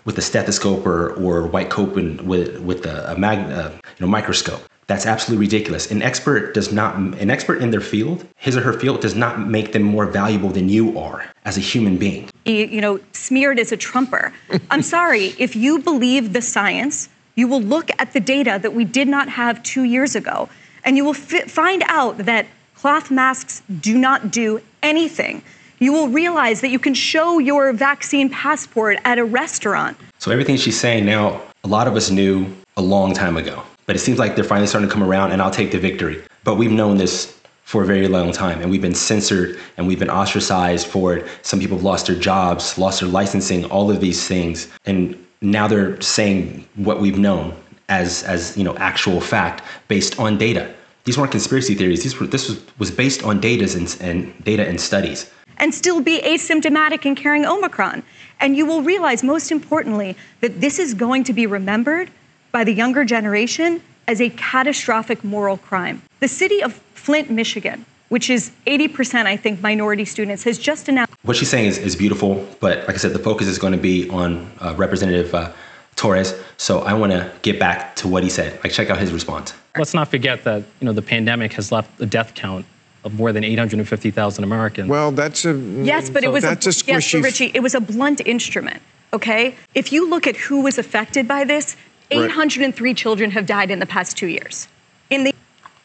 with 0.05 0.19
a 0.19 0.21
stethoscope 0.21 0.85
or, 0.85 1.15
or 1.15 1.47
white 1.47 1.71
coat 1.71 1.97
and 1.97 2.21
with, 2.21 2.59
with 2.59 2.85
a, 2.85 3.11
a 3.11 3.19
mag, 3.19 3.39
uh, 3.51 3.71
you 3.71 4.05
know, 4.05 4.07
microscope. 4.07 4.61
That's 4.87 5.07
absolutely 5.07 5.47
ridiculous. 5.47 5.91
An 5.91 6.03
expert 6.03 6.53
does 6.53 6.71
not, 6.71 6.95
an 6.97 7.31
expert 7.31 7.63
in 7.63 7.71
their 7.71 7.81
field, 7.81 8.27
his 8.37 8.55
or 8.55 8.61
her 8.61 8.75
field, 8.75 9.01
does 9.01 9.15
not 9.15 9.41
make 9.41 9.73
them 9.73 9.83
more 9.83 10.05
valuable 10.05 10.51
than 10.51 10.69
you 10.69 10.99
are 10.99 11.25
as 11.47 11.57
a 11.57 11.61
human 11.61 11.97
being. 11.97 12.29
you 12.45 12.83
know, 12.83 13.01
smeared 13.13 13.59
as 13.59 13.73
a 13.73 13.79
trumper. 13.79 14.31
I'm 14.71 14.83
sorry, 14.83 15.33
if 15.39 15.57
you 15.57 15.79
believe 15.79 16.35
the 16.35 16.43
science, 16.43 17.09
you 17.41 17.49
will 17.49 17.63
look 17.63 17.91
at 17.99 18.13
the 18.13 18.21
data 18.21 18.59
that 18.63 18.75
we 18.75 18.85
did 18.85 19.09
not 19.09 19.29
have 19.29 19.63
two 19.63 19.85
years 19.85 20.15
ago, 20.15 20.49
and 20.85 20.97
you 20.97 21.05
will 21.05 21.15
fi- 21.15 21.47
find 21.61 21.83
out 21.87 22.19
that 22.19 22.47
cloth 22.75 23.11
masks 23.11 23.63
do 23.81 23.97
not 23.97 24.31
do 24.31 24.61
anything. 24.83 25.43
You 25.79 25.93
will 25.95 26.09
realize 26.09 26.61
that 26.61 26.69
you 26.69 26.79
can 26.79 26.93
show 26.93 27.39
your 27.39 27.73
vaccine 27.73 28.29
passport 28.29 28.99
at 29.07 29.19
a 29.19 29.25
restaurant. 29.25 29.97
So 30.19 30.31
everything 30.31 30.57
she's 30.59 30.79
saying 30.79 31.07
now, 31.07 31.41
a 31.65 31.69
lot 31.69 31.89
of 31.89 31.97
us 31.97 32.11
knew 32.11 32.47
a 32.77 32.83
long 32.83 33.15
time 33.15 33.39
ago. 33.39 33.63
But 33.87 33.97
it 33.97 34.01
seems 34.01 34.19
like 34.19 34.37
they're 34.37 34.45
finally 34.45 34.67
starting 34.67 34.89
to 34.89 34.93
come 34.93 35.03
around 35.03 35.33
and 35.33 35.41
I'll 35.41 35.51
take 35.51 35.73
the 35.73 35.79
victory. 35.79 36.23
But 36.45 36.57
we've 36.57 36.71
known 36.71 36.99
this 36.99 37.41
for 37.65 37.83
a 37.83 37.87
very 37.87 38.09
long 38.09 38.33
time 38.33 38.61
and 38.61 38.71
we've 38.71 38.83
been 38.83 38.95
censored 38.95 39.59
and 39.77 39.87
we've 39.87 39.99
been 39.99 40.11
ostracized 40.11 40.87
for 40.87 41.17
it. 41.17 41.27
Some 41.43 41.59
people 41.59 41.77
have 41.79 41.85
lost 41.85 42.07
their 42.07 42.17
jobs, 42.17 42.77
lost 42.79 43.01
their 43.01 43.09
licensing, 43.09 43.65
all 43.65 43.91
of 43.91 44.01
these 44.01 44.29
things. 44.29 44.69
And 44.85 45.17
now 45.43 45.67
they're 45.67 46.01
saying 46.01 46.67
what 46.77 47.01
we've 47.01 47.19
known 47.19 47.55
as 47.89 48.23
as 48.25 48.57
you 48.57 48.65
know 48.65 48.77
actual 48.77 49.21
fact 49.21 49.63
based 49.89 50.19
on 50.19 50.39
data. 50.39 50.73
These 51.05 51.17
weren't 51.17 51.31
conspiracy 51.31 51.75
theories. 51.75 52.03
These 52.03 52.21
were 52.21 52.27
this 52.27 52.49
was, 52.49 52.63
was 52.79 52.91
based 52.91 53.25
on 53.25 53.41
data 53.41 53.65
and, 53.77 53.97
and 54.01 54.45
data 54.45 54.67
and 54.67 54.81
studies. 54.81 55.31
and 55.61 55.75
still 55.75 56.01
be 56.01 56.21
asymptomatic 56.23 57.05
and 57.05 57.17
carrying 57.17 57.45
Omicron. 57.45 58.03
And 58.41 58.57
you 58.57 58.65
will 58.65 58.83
realize, 58.83 59.23
most 59.23 59.53
importantly, 59.53 60.17
that 60.41 60.61
this 60.61 60.79
is 60.79 60.95
going 60.95 61.23
to 61.25 61.35
be 61.35 61.47
remembered 61.47 62.11
by 62.51 62.65
the 62.65 62.73
younger 62.73 63.05
generation 63.05 63.83
as 64.09 64.21
a 64.21 64.31
catastrophic 64.31 65.23
moral 65.23 65.59
crime. 65.59 66.03
The 66.21 66.29
city 66.29 66.63
of 66.63 66.73
Flint, 66.95 67.31
Michigan, 67.31 67.85
which 68.11 68.29
is 68.29 68.51
80%, 68.67 69.27
I 69.27 69.37
think, 69.37 69.61
minority 69.63 70.05
students, 70.05 70.43
has 70.45 70.59
just 70.59 70.89
announced. 70.89 71.15
What 71.23 71.37
she's 71.37 71.49
saying 71.49 71.67
is, 71.67 71.79
is 71.79 71.97
beautiful, 71.97 72.47
but 72.61 72.79
like 72.87 72.91
I 72.91 72.97
said, 72.99 73.13
the 73.13 73.19
focus 73.19 73.47
is 73.47 73.59
going 73.59 73.73
to 73.73 73.79
be 73.79 74.09
on 74.11 74.51
uh, 74.61 74.75
Representative 74.77 75.35
uh, 75.35 75.53
Torres. 75.97 76.35
So 76.57 76.81
I 76.81 76.93
want 76.93 77.13
to 77.13 77.33
get 77.43 77.59
back 77.59 77.97
to 77.97 78.09
what 78.09 78.23
he 78.23 78.29
said. 78.29 78.63
Like, 78.63 78.73
check 78.73 78.91
out 78.91 78.99
his 78.99 79.13
response. 79.13 79.55
Let's 79.77 79.95
not 79.95 80.09
forget 80.09 80.45
that 80.45 80.65
you 80.81 80.85
know 80.87 80.93
the 80.93 81.03
pandemic 81.03 81.53
has 81.55 81.71
left 81.71 82.01
a 82.01 82.07
death 82.07 82.35
count 82.35 82.67
of 83.05 83.15
more 83.15 83.33
than 83.33 83.45
850,000 83.45 84.45
Americans. 84.45 84.89
Well, 84.89 85.13
that's 85.13 85.45
a 85.45 85.55
Yes, 85.55 86.11
but 86.11 86.25
it 86.25 86.33
was 86.33 86.43
that's 86.43 86.67
a, 86.67 86.71
a 86.71 86.73
yes, 86.73 87.07
squishy. 87.07 87.23
but 87.23 87.25
Richie, 87.25 87.51
it 87.55 87.61
was 87.61 87.75
a 87.75 87.81
blunt 87.81 88.21
instrument. 88.27 88.83
Okay, 89.13 89.55
if 89.75 89.93
you 89.93 90.09
look 90.09 90.27
at 90.27 90.37
who 90.37 90.63
was 90.63 90.79
affected 90.79 91.27
by 91.27 91.45
this, 91.45 91.77
Right. 92.13 92.25
803 92.29 92.93
children 92.95 93.31
have 93.31 93.47
died 93.47 93.71
in 93.71 93.79
the 93.79 93.87
past 93.87 94.17
two 94.17 94.27
years. 94.27 94.67
In 95.11 95.23
the 95.23 95.33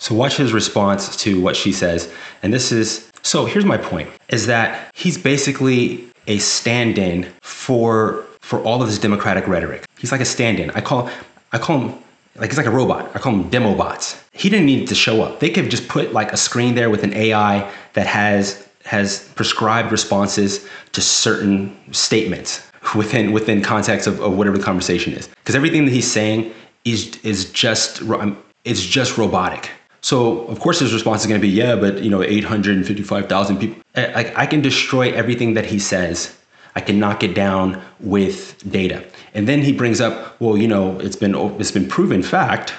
So 0.05 0.13
watch 0.13 0.37
his 0.37 0.53
response 0.53 1.15
to 1.23 1.41
what 1.41 1.55
she 1.55 1.71
says. 1.71 2.13
And 2.43 2.53
this 2.53 2.71
is 2.71 3.09
so 3.23 3.45
here's 3.45 3.65
my 3.65 3.75
point 3.75 4.07
is 4.29 4.45
that 4.45 4.91
he's 4.93 5.17
basically 5.17 6.07
a 6.27 6.37
stand-in 6.37 7.27
for 7.41 8.23
for 8.39 8.59
all 8.59 8.83
of 8.83 8.87
this 8.87 8.99
democratic 8.99 9.47
rhetoric. 9.47 9.83
He's 9.97 10.11
like 10.11 10.21
a 10.21 10.25
stand-in. 10.25 10.69
I 10.69 10.81
call 10.81 11.09
I 11.53 11.57
call 11.57 11.79
him 11.79 11.97
like 12.35 12.51
he's 12.51 12.57
like 12.59 12.67
a 12.67 12.77
robot. 12.81 13.09
I 13.15 13.17
call 13.17 13.33
him 13.33 13.49
demo 13.49 13.73
bots. 13.73 14.23
He 14.31 14.47
didn't 14.47 14.67
need 14.67 14.87
to 14.89 14.93
show 14.93 15.23
up. 15.23 15.39
They 15.39 15.49
could 15.49 15.71
just 15.71 15.87
put 15.87 16.13
like 16.13 16.31
a 16.31 16.37
screen 16.37 16.75
there 16.75 16.91
with 16.91 17.03
an 17.03 17.15
AI 17.15 17.67
that 17.93 18.05
has 18.05 18.63
has 18.83 19.27
prescribed 19.29 19.91
responses 19.91 20.69
to 20.91 21.01
certain 21.01 21.75
statements 21.93 22.69
within 22.95 23.31
within 23.31 23.63
context 23.63 24.05
of, 24.05 24.21
of 24.21 24.37
whatever 24.37 24.59
the 24.59 24.63
conversation 24.63 25.13
is. 25.13 25.29
Because 25.29 25.55
everything 25.55 25.85
that 25.85 25.91
he's 25.91 26.11
saying 26.11 26.53
is 26.83 27.17
is 27.23 27.51
just 27.51 28.03
um, 28.03 28.37
it's 28.65 28.85
just 28.85 29.17
robotic. 29.17 29.71
So 30.05 30.41
of 30.53 30.59
course 30.59 30.77
his 30.81 30.93
response 30.93 31.21
is 31.21 31.27
going 31.27 31.41
to 31.41 31.47
be 31.47 31.51
yeah, 31.51 31.75
but 31.75 32.03
you 32.03 32.11
know 32.11 32.21
855,000 32.21 33.57
people. 33.57 33.81
Like 33.95 34.37
I 34.37 34.45
can 34.45 34.61
destroy 34.61 35.11
everything 35.11 35.55
that 35.55 35.65
he 35.65 35.79
says. 35.79 36.37
I 36.75 36.81
can 36.81 36.99
knock 36.99 37.23
it 37.23 37.33
down 37.33 37.81
with 37.99 38.37
data. 38.71 39.03
And 39.33 39.47
then 39.47 39.63
he 39.63 39.73
brings 39.73 39.99
up, 40.01 40.39
well, 40.39 40.57
you 40.57 40.67
know, 40.67 40.99
it's 40.99 41.15
been 41.15 41.33
it's 41.59 41.71
been 41.71 41.87
proven 41.87 42.21
fact 42.21 42.71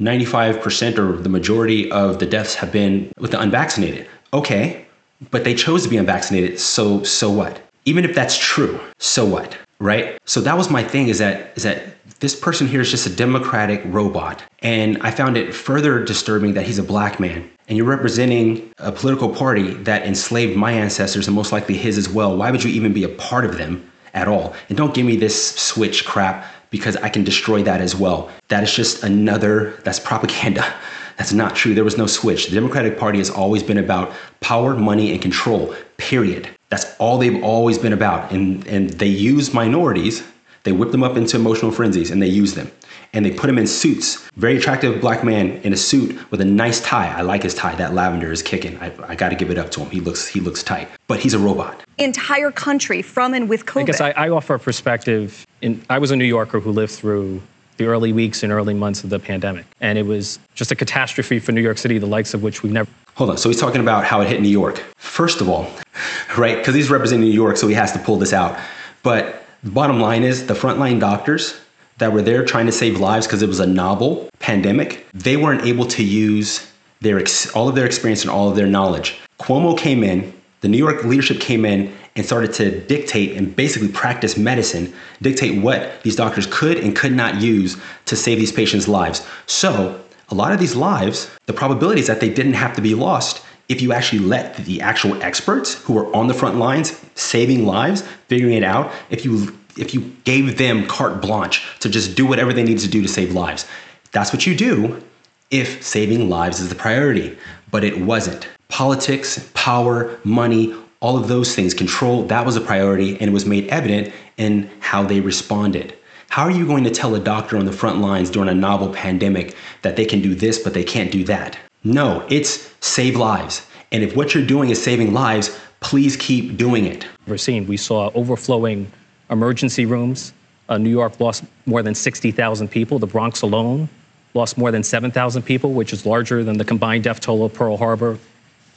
95% 0.00 0.98
or 0.98 1.16
the 1.16 1.28
majority 1.28 1.88
of 1.92 2.18
the 2.18 2.26
deaths 2.26 2.56
have 2.56 2.72
been 2.72 3.12
with 3.20 3.30
the 3.30 3.40
unvaccinated. 3.40 4.08
Okay, 4.32 4.84
but 5.30 5.44
they 5.44 5.54
chose 5.54 5.84
to 5.84 5.88
be 5.88 5.96
unvaccinated, 5.96 6.58
so 6.58 7.04
so 7.04 7.30
what? 7.30 7.62
Even 7.84 8.04
if 8.04 8.16
that's 8.16 8.36
true, 8.36 8.80
so 8.98 9.24
what? 9.24 9.56
Right? 9.78 10.18
So 10.24 10.40
that 10.40 10.56
was 10.56 10.70
my 10.70 10.82
thing 10.82 11.06
is 11.06 11.18
that 11.18 11.52
is 11.54 11.62
that 11.62 11.93
this 12.20 12.34
person 12.34 12.66
here 12.66 12.80
is 12.80 12.90
just 12.90 13.06
a 13.06 13.14
democratic 13.14 13.82
robot. 13.84 14.42
And 14.60 14.98
I 15.02 15.10
found 15.10 15.36
it 15.36 15.54
further 15.54 16.02
disturbing 16.02 16.54
that 16.54 16.64
he's 16.66 16.78
a 16.78 16.82
black 16.82 17.20
man 17.20 17.50
and 17.68 17.76
you're 17.78 17.86
representing 17.86 18.72
a 18.78 18.92
political 18.92 19.28
party 19.28 19.74
that 19.74 20.06
enslaved 20.06 20.56
my 20.56 20.72
ancestors 20.72 21.26
and 21.26 21.34
most 21.34 21.52
likely 21.52 21.76
his 21.76 21.96
as 21.96 22.08
well. 22.08 22.36
Why 22.36 22.50
would 22.50 22.62
you 22.62 22.70
even 22.70 22.92
be 22.92 23.04
a 23.04 23.08
part 23.08 23.44
of 23.44 23.58
them 23.58 23.90
at 24.12 24.28
all? 24.28 24.54
And 24.68 24.76
don't 24.76 24.94
give 24.94 25.06
me 25.06 25.16
this 25.16 25.54
switch 25.56 26.04
crap 26.04 26.46
because 26.70 26.96
I 26.96 27.08
can 27.08 27.24
destroy 27.24 27.62
that 27.62 27.80
as 27.80 27.94
well. 27.94 28.30
That 28.48 28.62
is 28.62 28.74
just 28.74 29.02
another, 29.02 29.78
that's 29.84 30.00
propaganda. 30.00 30.64
That's 31.16 31.32
not 31.32 31.54
true. 31.54 31.74
There 31.74 31.84
was 31.84 31.96
no 31.96 32.08
switch. 32.08 32.48
The 32.48 32.56
Democratic 32.56 32.98
Party 32.98 33.18
has 33.18 33.30
always 33.30 33.62
been 33.62 33.78
about 33.78 34.12
power, 34.40 34.74
money, 34.74 35.12
and 35.12 35.22
control, 35.22 35.72
period. 35.96 36.50
That's 36.70 36.96
all 36.98 37.18
they've 37.18 37.40
always 37.44 37.78
been 37.78 37.92
about. 37.92 38.32
And, 38.32 38.66
and 38.66 38.90
they 38.90 39.06
use 39.06 39.54
minorities, 39.54 40.24
they 40.64 40.72
whip 40.72 40.90
them 40.90 41.02
up 41.02 41.16
into 41.16 41.36
emotional 41.36 41.70
frenzies, 41.70 42.10
and 42.10 42.20
they 42.20 42.26
use 42.26 42.54
them. 42.54 42.70
And 43.12 43.24
they 43.24 43.30
put 43.30 43.46
them 43.46 43.58
in 43.58 43.66
suits. 43.66 44.28
Very 44.36 44.56
attractive 44.56 45.00
black 45.00 45.22
man 45.22 45.52
in 45.62 45.72
a 45.72 45.76
suit 45.76 46.30
with 46.30 46.40
a 46.40 46.44
nice 46.44 46.80
tie. 46.80 47.08
I 47.16 47.20
like 47.20 47.42
his 47.42 47.54
tie. 47.54 47.74
That 47.76 47.94
lavender 47.94 48.32
is 48.32 48.42
kicking. 48.42 48.76
I, 48.78 48.92
I 49.06 49.14
got 49.14 49.28
to 49.28 49.36
give 49.36 49.50
it 49.50 49.58
up 49.58 49.70
to 49.72 49.80
him. 49.80 49.90
He 49.90 50.00
looks 50.00 50.26
he 50.26 50.40
looks 50.40 50.62
tight. 50.62 50.88
But 51.06 51.20
he's 51.20 51.34
a 51.34 51.38
robot. 51.38 51.84
entire 51.98 52.50
country 52.50 53.02
from 53.02 53.34
and 53.34 53.48
with 53.48 53.66
COVID. 53.66 53.82
I 53.82 53.84
guess 53.84 54.00
I, 54.00 54.10
I 54.12 54.28
offer 54.30 54.54
a 54.54 54.58
perspective. 54.58 55.46
In, 55.62 55.84
I 55.90 55.98
was 55.98 56.10
a 56.10 56.16
New 56.16 56.24
Yorker 56.24 56.58
who 56.60 56.72
lived 56.72 56.92
through 56.92 57.40
the 57.76 57.86
early 57.86 58.12
weeks 58.12 58.42
and 58.42 58.52
early 58.52 58.74
months 58.74 59.04
of 59.04 59.10
the 59.10 59.18
pandemic, 59.18 59.66
and 59.80 59.98
it 59.98 60.06
was 60.06 60.38
just 60.54 60.72
a 60.72 60.76
catastrophe 60.76 61.38
for 61.38 61.52
New 61.52 61.60
York 61.62 61.78
City, 61.78 61.98
the 61.98 62.06
likes 62.06 62.32
of 62.34 62.42
which 62.42 62.62
we've 62.62 62.72
never. 62.72 62.90
Hold 63.16 63.30
on. 63.30 63.38
So 63.38 63.48
he's 63.48 63.60
talking 63.60 63.80
about 63.80 64.04
how 64.04 64.22
it 64.22 64.28
hit 64.28 64.40
New 64.40 64.48
York. 64.48 64.78
First 64.96 65.40
of 65.40 65.48
all, 65.48 65.70
right? 66.38 66.56
Because 66.56 66.74
he's 66.74 66.90
representing 66.90 67.28
New 67.28 67.34
York, 67.34 67.56
so 67.58 67.68
he 67.68 67.74
has 67.74 67.92
to 67.92 67.98
pull 67.98 68.16
this 68.16 68.32
out. 68.32 68.58
But 69.02 69.43
the 69.43 69.43
bottom 69.70 70.00
line 70.00 70.22
is 70.22 70.46
the 70.46 70.54
frontline 70.54 71.00
doctors 71.00 71.60
that 71.98 72.12
were 72.12 72.22
there 72.22 72.44
trying 72.44 72.66
to 72.66 72.72
save 72.72 73.00
lives 73.00 73.26
because 73.26 73.42
it 73.42 73.48
was 73.48 73.60
a 73.60 73.66
novel 73.66 74.28
pandemic, 74.38 75.06
they 75.14 75.36
weren't 75.36 75.62
able 75.62 75.86
to 75.86 76.02
use 76.02 76.70
their 77.00 77.18
ex- 77.18 77.50
all 77.52 77.68
of 77.68 77.74
their 77.74 77.86
experience 77.86 78.22
and 78.22 78.30
all 78.30 78.48
of 78.48 78.56
their 78.56 78.66
knowledge. 78.66 79.18
Cuomo 79.40 79.76
came 79.76 80.02
in, 80.02 80.32
the 80.60 80.68
New 80.68 80.78
York 80.78 81.04
leadership 81.04 81.40
came 81.40 81.64
in 81.64 81.94
and 82.16 82.24
started 82.24 82.52
to 82.54 82.80
dictate 82.86 83.36
and 83.36 83.54
basically 83.54 83.88
practice 83.88 84.36
medicine, 84.36 84.92
dictate 85.20 85.62
what 85.62 86.02
these 86.02 86.16
doctors 86.16 86.46
could 86.46 86.78
and 86.78 86.96
could 86.96 87.12
not 87.12 87.40
use 87.40 87.76
to 88.06 88.16
save 88.16 88.38
these 88.38 88.52
patients' 88.52 88.88
lives. 88.88 89.26
So 89.46 90.00
a 90.30 90.34
lot 90.34 90.52
of 90.52 90.58
these 90.58 90.74
lives, 90.74 91.30
the 91.46 91.52
probability 91.52 92.00
is 92.00 92.06
that 92.06 92.20
they 92.20 92.30
didn't 92.30 92.54
have 92.54 92.74
to 92.76 92.80
be 92.80 92.94
lost 92.94 93.43
if 93.68 93.80
you 93.80 93.92
actually 93.92 94.20
let 94.20 94.56
the 94.56 94.80
actual 94.80 95.20
experts 95.22 95.74
who 95.74 95.98
are 95.98 96.14
on 96.14 96.26
the 96.26 96.34
front 96.34 96.56
lines 96.56 97.00
saving 97.14 97.66
lives, 97.66 98.02
figuring 98.28 98.54
it 98.54 98.64
out, 98.64 98.92
if 99.10 99.24
you 99.24 99.56
if 99.76 99.92
you 99.92 100.00
gave 100.22 100.56
them 100.56 100.86
carte 100.86 101.20
blanche 101.20 101.66
to 101.80 101.88
just 101.88 102.16
do 102.16 102.24
whatever 102.26 102.52
they 102.52 102.62
need 102.62 102.78
to 102.78 102.88
do 102.88 103.02
to 103.02 103.08
save 103.08 103.32
lives. 103.32 103.66
That's 104.12 104.32
what 104.32 104.46
you 104.46 104.54
do 104.54 105.02
if 105.50 105.82
saving 105.82 106.28
lives 106.28 106.60
is 106.60 106.68
the 106.68 106.74
priority, 106.74 107.36
but 107.70 107.82
it 107.82 108.00
wasn't. 108.00 108.48
Politics, 108.68 109.50
power, 109.54 110.18
money, 110.22 110.74
all 111.00 111.16
of 111.16 111.28
those 111.28 111.54
things, 111.54 111.74
control, 111.74 112.22
that 112.24 112.46
was 112.46 112.56
a 112.56 112.60
priority 112.60 113.12
and 113.18 113.22
it 113.22 113.32
was 113.32 113.46
made 113.46 113.66
evident 113.68 114.12
in 114.36 114.70
how 114.80 115.02
they 115.02 115.20
responded. 115.20 115.96
How 116.30 116.44
are 116.44 116.50
you 116.50 116.66
going 116.66 116.84
to 116.84 116.90
tell 116.90 117.14
a 117.14 117.20
doctor 117.20 117.56
on 117.56 117.64
the 117.64 117.72
front 117.72 118.00
lines 118.00 118.30
during 118.30 118.48
a 118.48 118.54
novel 118.54 118.92
pandemic 118.92 119.56
that 119.82 119.96
they 119.96 120.04
can 120.04 120.20
do 120.20 120.34
this, 120.34 120.58
but 120.58 120.74
they 120.74 120.82
can't 120.82 121.12
do 121.12 121.24
that? 121.24 121.58
No, 121.84 122.26
it's 122.30 122.70
save 122.80 123.16
lives. 123.16 123.66
And 123.92 124.02
if 124.02 124.16
what 124.16 124.34
you're 124.34 124.46
doing 124.46 124.70
is 124.70 124.82
saving 124.82 125.12
lives, 125.12 125.58
please 125.80 126.16
keep 126.16 126.56
doing 126.56 126.86
it. 126.86 127.06
We're 127.26 127.36
seeing, 127.36 127.66
we 127.66 127.76
saw 127.76 128.10
overflowing 128.14 128.90
emergency 129.30 129.84
rooms. 129.84 130.32
Uh, 130.68 130.78
New 130.78 130.90
York 130.90 131.20
lost 131.20 131.44
more 131.66 131.82
than 131.82 131.94
60,000 131.94 132.68
people. 132.68 132.98
The 132.98 133.06
Bronx 133.06 133.42
alone 133.42 133.88
lost 134.32 134.56
more 134.56 134.70
than 134.70 134.82
7,000 134.82 135.42
people, 135.42 135.74
which 135.74 135.92
is 135.92 136.06
larger 136.06 136.42
than 136.42 136.56
the 136.56 136.64
combined 136.64 137.04
death 137.04 137.20
toll 137.20 137.44
of 137.44 137.52
Pearl 137.52 137.76
Harbor 137.76 138.18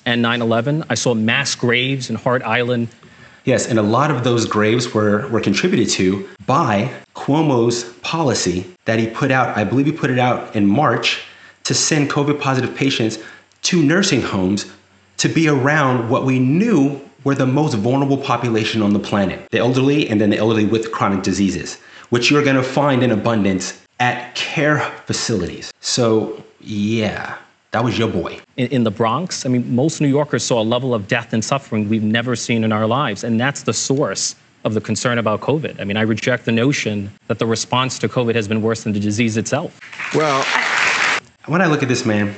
and 0.06 0.22
9 0.22 0.42
11. 0.42 0.84
I 0.90 0.96
saw 0.96 1.14
mass 1.14 1.56
graves 1.56 2.10
in 2.10 2.16
Hart 2.16 2.44
Island. 2.44 2.90
Yes, 3.46 3.68
and 3.68 3.80
a 3.80 3.84
lot 3.84 4.12
of 4.12 4.26
those 4.26 4.46
graves 4.46 4.94
were, 4.94 5.28
were 5.30 5.40
contributed 5.40 5.90
to 5.92 6.28
by 6.46 6.94
Cuomo's 7.16 7.86
policy 8.02 8.66
that 8.84 9.00
he 9.00 9.08
put 9.08 9.32
out, 9.32 9.58
I 9.58 9.64
believe 9.64 9.86
he 9.86 9.94
put 9.94 10.12
it 10.12 10.20
out 10.20 10.54
in 10.56 10.68
March, 10.68 11.24
to 11.67 11.74
send 11.74 12.09
COVID 12.09 12.39
positive 12.39 12.74
patients 12.75 13.19
to 13.63 13.83
nursing 13.83 14.21
homes 14.21 14.71
to 15.17 15.27
be 15.27 15.50
around 15.50 16.09
what 16.09 16.25
we 16.25 16.39
knew 16.39 17.01
were 17.25 17.36
the 17.36 17.45
most 17.45 17.74
vulnerable 17.74 18.17
population 18.17 18.81
on 18.81 18.93
the 18.93 19.00
planet 19.00 19.50
the 19.51 19.57
elderly 19.57 20.07
and 20.09 20.21
then 20.21 20.29
the 20.29 20.38
elderly 20.38 20.65
with 20.65 20.91
chronic 20.93 21.24
diseases, 21.24 21.75
which 22.09 22.31
you're 22.31 22.43
going 22.43 22.55
to 22.55 22.63
find 22.63 23.03
in 23.03 23.12
abundance 23.12 23.83
at 24.00 24.33
care 24.33 24.79
facilities. 25.05 25.74
So, 25.81 26.41
yeah, 26.62 27.38
that 27.71 27.83
was 27.83 28.00
your 28.00 28.07
boy. 28.07 28.39
In, 28.55 28.67
in, 28.67 28.83
the 28.86 28.91
Bronx, 28.91 29.45
I 29.45 29.50
mean, 29.50 29.75
most 29.75 30.00
New 30.00 30.07
Yorkers 30.07 30.45
saw 30.45 30.62
a 30.62 30.63
level 30.63 30.93
of 30.93 31.09
death 31.09 31.33
and 31.33 31.43
suffering 31.43 31.89
we've 31.89 32.03
never 32.03 32.36
seen 32.36 32.63
in 32.63 32.71
our 32.71 32.88
lives. 32.88 33.25
And 33.25 33.39
that's 33.39 33.63
the 33.63 33.74
source 33.74 34.36
of 34.63 34.74
the 34.74 34.81
concern 34.81 35.17
about 35.17 35.41
COVID. 35.41 35.79
I 35.81 35.83
mean, 35.83 35.97
I 35.97 36.01
reject 36.01 36.45
the 36.45 36.51
notion 36.51 37.12
that 37.27 37.39
the 37.39 37.45
response 37.45 38.00
to 38.00 38.07
COVID 38.07 38.36
has 38.36 38.47
been 38.47 38.62
worse 38.62 38.83
than 38.83 38.93
the 38.93 39.00
disease 39.00 39.36
itself. 39.36 39.79
Well, 40.13 40.45
when 41.48 41.62
I 41.62 41.66
look 41.68 41.82
at 41.82 41.89
this 41.89 42.06
man, 42.06 42.36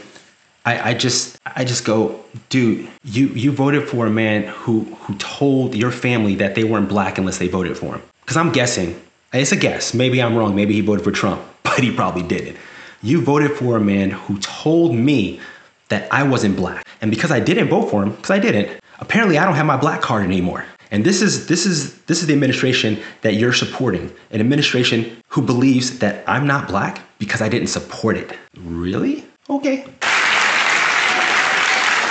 I, 0.65 0.91
I 0.91 0.93
just 0.93 1.37
I 1.45 1.65
just 1.65 1.85
go, 1.85 2.23
dude, 2.49 2.87
you 3.03 3.27
you 3.29 3.51
voted 3.51 3.87
for 3.87 4.05
a 4.05 4.09
man 4.09 4.43
who 4.43 4.83
who 5.01 5.15
told 5.15 5.75
your 5.75 5.91
family 5.91 6.35
that 6.35 6.55
they 6.55 6.63
weren't 6.63 6.89
black 6.89 7.17
unless 7.17 7.37
they 7.37 7.47
voted 7.47 7.77
for 7.77 7.95
him. 7.95 8.01
Because 8.21 8.37
I'm 8.37 8.51
guessing, 8.51 8.99
it's 9.33 9.51
a 9.51 9.55
guess. 9.55 9.93
Maybe 9.93 10.21
I'm 10.21 10.35
wrong. 10.35 10.55
Maybe 10.55 10.73
he 10.73 10.81
voted 10.81 11.03
for 11.03 11.11
Trump, 11.11 11.41
but 11.63 11.79
he 11.79 11.91
probably 11.91 12.23
didn't. 12.23 12.57
You 13.01 13.21
voted 13.21 13.51
for 13.53 13.77
a 13.77 13.79
man 13.79 14.11
who 14.11 14.37
told 14.39 14.93
me 14.93 15.39
that 15.87 16.11
I 16.11 16.23
wasn't 16.23 16.55
black. 16.55 16.85
And 17.01 17.09
because 17.09 17.31
I 17.31 17.39
didn't 17.39 17.69
vote 17.69 17.89
for 17.89 18.03
him, 18.03 18.11
because 18.11 18.29
I 18.29 18.39
didn't, 18.39 18.79
apparently 18.99 19.37
I 19.37 19.45
don't 19.45 19.55
have 19.55 19.65
my 19.65 19.77
black 19.77 20.01
card 20.01 20.23
anymore. 20.25 20.65
And 20.91 21.05
this 21.05 21.21
is 21.21 21.47
this 21.47 21.65
is 21.65 21.99
this 22.03 22.21
is 22.21 22.27
the 22.27 22.33
administration 22.33 22.99
that 23.21 23.35
you're 23.35 23.53
supporting. 23.53 24.11
An 24.31 24.39
administration 24.39 25.21
who 25.27 25.41
believes 25.41 25.99
that 25.99 26.23
I'm 26.27 26.47
not 26.47 26.67
black 26.67 27.01
because 27.19 27.41
I 27.41 27.49
didn't 27.49 27.67
support 27.67 28.17
it. 28.17 28.31
Really? 28.57 29.25
Okay. 29.49 29.85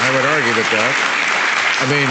I 0.00 0.10
would 0.14 0.24
argue 0.24 0.54
with 0.54 0.70
that. 0.70 0.94
I 1.80 1.86
mean, 1.90 2.08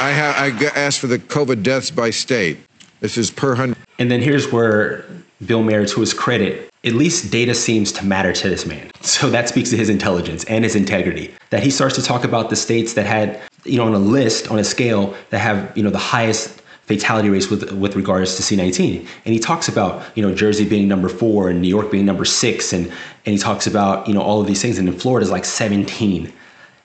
I, 0.00 0.12
ha- 0.12 0.34
I 0.36 0.80
asked 0.80 1.00
for 1.00 1.08
the 1.08 1.18
COVID 1.18 1.62
deaths 1.62 1.90
by 1.90 2.10
state. 2.10 2.58
This 3.00 3.18
is 3.18 3.30
per 3.30 3.54
hundred. 3.54 3.76
And 3.98 4.10
then 4.10 4.20
here's 4.20 4.50
where 4.50 5.04
Bill 5.44 5.62
Maher, 5.62 5.86
to 5.86 6.00
his 6.00 6.14
credit, 6.14 6.70
at 6.84 6.92
least 6.92 7.30
data 7.30 7.54
seems 7.54 7.92
to 7.92 8.04
matter 8.04 8.32
to 8.32 8.48
this 8.48 8.66
man. 8.66 8.90
So 9.00 9.30
that 9.30 9.48
speaks 9.48 9.70
to 9.70 9.76
his 9.76 9.88
intelligence 9.88 10.44
and 10.44 10.64
his 10.64 10.74
integrity. 10.74 11.34
That 11.50 11.62
he 11.62 11.70
starts 11.70 11.94
to 11.96 12.02
talk 12.02 12.24
about 12.24 12.50
the 12.50 12.56
states 12.56 12.94
that 12.94 13.06
had, 13.06 13.40
you 13.64 13.78
know, 13.78 13.84
on 13.84 13.94
a 13.94 13.98
list, 13.98 14.50
on 14.50 14.58
a 14.58 14.64
scale, 14.64 15.14
that 15.30 15.38
have, 15.38 15.76
you 15.76 15.82
know, 15.82 15.90
the 15.90 15.98
highest 15.98 16.60
fatality 16.86 17.30
rates 17.30 17.48
with 17.48 17.72
with 17.72 17.96
regards 17.96 18.36
to 18.36 18.42
C19. 18.42 19.06
And 19.24 19.34
he 19.34 19.38
talks 19.38 19.68
about, 19.68 20.04
you 20.16 20.22
know, 20.22 20.34
Jersey 20.34 20.68
being 20.68 20.86
number 20.86 21.08
four 21.08 21.48
and 21.48 21.62
New 21.62 21.68
York 21.68 21.90
being 21.90 22.04
number 22.04 22.24
six, 22.24 22.72
and 22.72 22.86
and 22.86 23.32
he 23.32 23.38
talks 23.38 23.66
about, 23.66 24.06
you 24.06 24.14
know, 24.14 24.22
all 24.22 24.40
of 24.40 24.46
these 24.46 24.60
things. 24.60 24.78
And 24.78 24.88
in 24.88 24.94
Florida 24.94 25.24
is 25.24 25.30
like 25.30 25.44
17. 25.44 26.32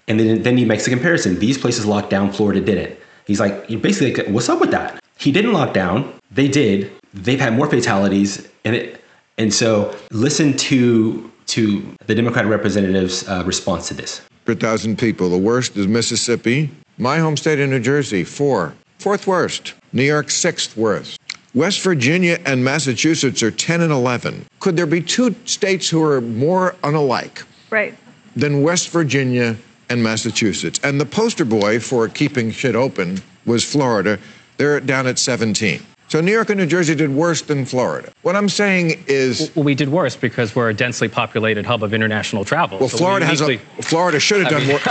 And 0.07 0.19
then 0.19 0.41
then 0.41 0.57
he 0.57 0.65
makes 0.65 0.87
a 0.87 0.89
comparison. 0.89 1.39
These 1.39 1.57
places 1.57 1.85
locked 1.85 2.09
down, 2.09 2.31
Florida 2.31 2.61
didn't. 2.61 2.97
He's 3.27 3.39
like, 3.39 3.67
basically, 3.81 4.15
like, 4.15 4.27
what's 4.33 4.49
up 4.49 4.59
with 4.59 4.71
that? 4.71 4.99
He 5.17 5.31
didn't 5.31 5.53
lock 5.53 5.73
down. 5.73 6.11
They 6.31 6.47
did. 6.47 6.91
They've 7.13 7.39
had 7.39 7.53
more 7.53 7.69
fatalities, 7.69 8.47
and 8.65 8.75
it 8.75 9.03
and 9.37 9.53
so 9.53 9.95
listen 10.11 10.55
to 10.57 11.31
to 11.47 11.95
the 12.05 12.15
Democratic 12.15 12.49
representative's 12.49 13.27
uh, 13.27 13.43
response 13.45 13.87
to 13.87 13.93
this. 13.93 14.21
100,000 14.49 14.97
people. 14.97 15.29
The 15.29 15.37
worst 15.37 15.77
is 15.77 15.87
Mississippi. 15.87 16.71
My 16.97 17.19
home 17.19 17.37
state 17.37 17.59
of 17.59 17.69
New 17.69 17.79
Jersey, 17.79 18.23
four. 18.23 18.73
Fourth 18.97 19.27
worst. 19.27 19.75
New 19.93 20.03
York, 20.03 20.31
sixth 20.31 20.75
worst. 20.75 21.19
West 21.53 21.81
Virginia 21.81 22.39
and 22.47 22.63
Massachusetts 22.63 23.43
are 23.43 23.51
10 23.51 23.81
and 23.81 23.91
11. 23.91 24.47
Could 24.59 24.75
there 24.75 24.87
be 24.87 25.01
two 25.01 25.35
states 25.45 25.87
who 25.87 26.03
are 26.03 26.19
more 26.19 26.75
unalike 26.81 27.43
right. 27.69 27.95
than 28.35 28.63
West 28.63 28.89
Virginia 28.89 29.55
and 29.89 30.01
Massachusetts? 30.01 30.79
And 30.83 30.99
the 30.99 31.05
poster 31.05 31.45
boy 31.45 31.79
for 31.79 32.07
keeping 32.07 32.49
shit 32.49 32.75
open 32.75 33.21
was 33.45 33.63
Florida. 33.63 34.17
They're 34.57 34.79
down 34.79 35.05
at 35.05 35.19
17. 35.19 35.79
So 36.09 36.21
New 36.21 36.31
York 36.31 36.49
and 36.49 36.59
New 36.59 36.65
Jersey 36.65 36.95
did 36.95 37.11
worse 37.11 37.43
than 37.43 37.65
Florida. 37.65 38.11
What 38.23 38.35
I'm 38.35 38.49
saying 38.49 39.03
is, 39.05 39.51
well, 39.55 39.63
we 39.63 39.75
did 39.75 39.89
worse 39.89 40.15
because 40.15 40.55
we're 40.55 40.69
a 40.69 40.73
densely 40.73 41.07
populated 41.07 41.67
hub 41.67 41.83
of 41.83 41.93
international 41.93 42.43
travel. 42.43 42.79
Well, 42.79 42.89
so 42.89 42.97
Florida 42.97 43.27
we 43.27 43.31
uniquely, 43.33 43.57
has 43.57 43.85
a, 43.85 43.87
Florida 43.89 44.19
should 44.19 44.41
have 44.41 44.49
done 44.49 44.61
mean, 44.61 44.69
more. 44.69 44.79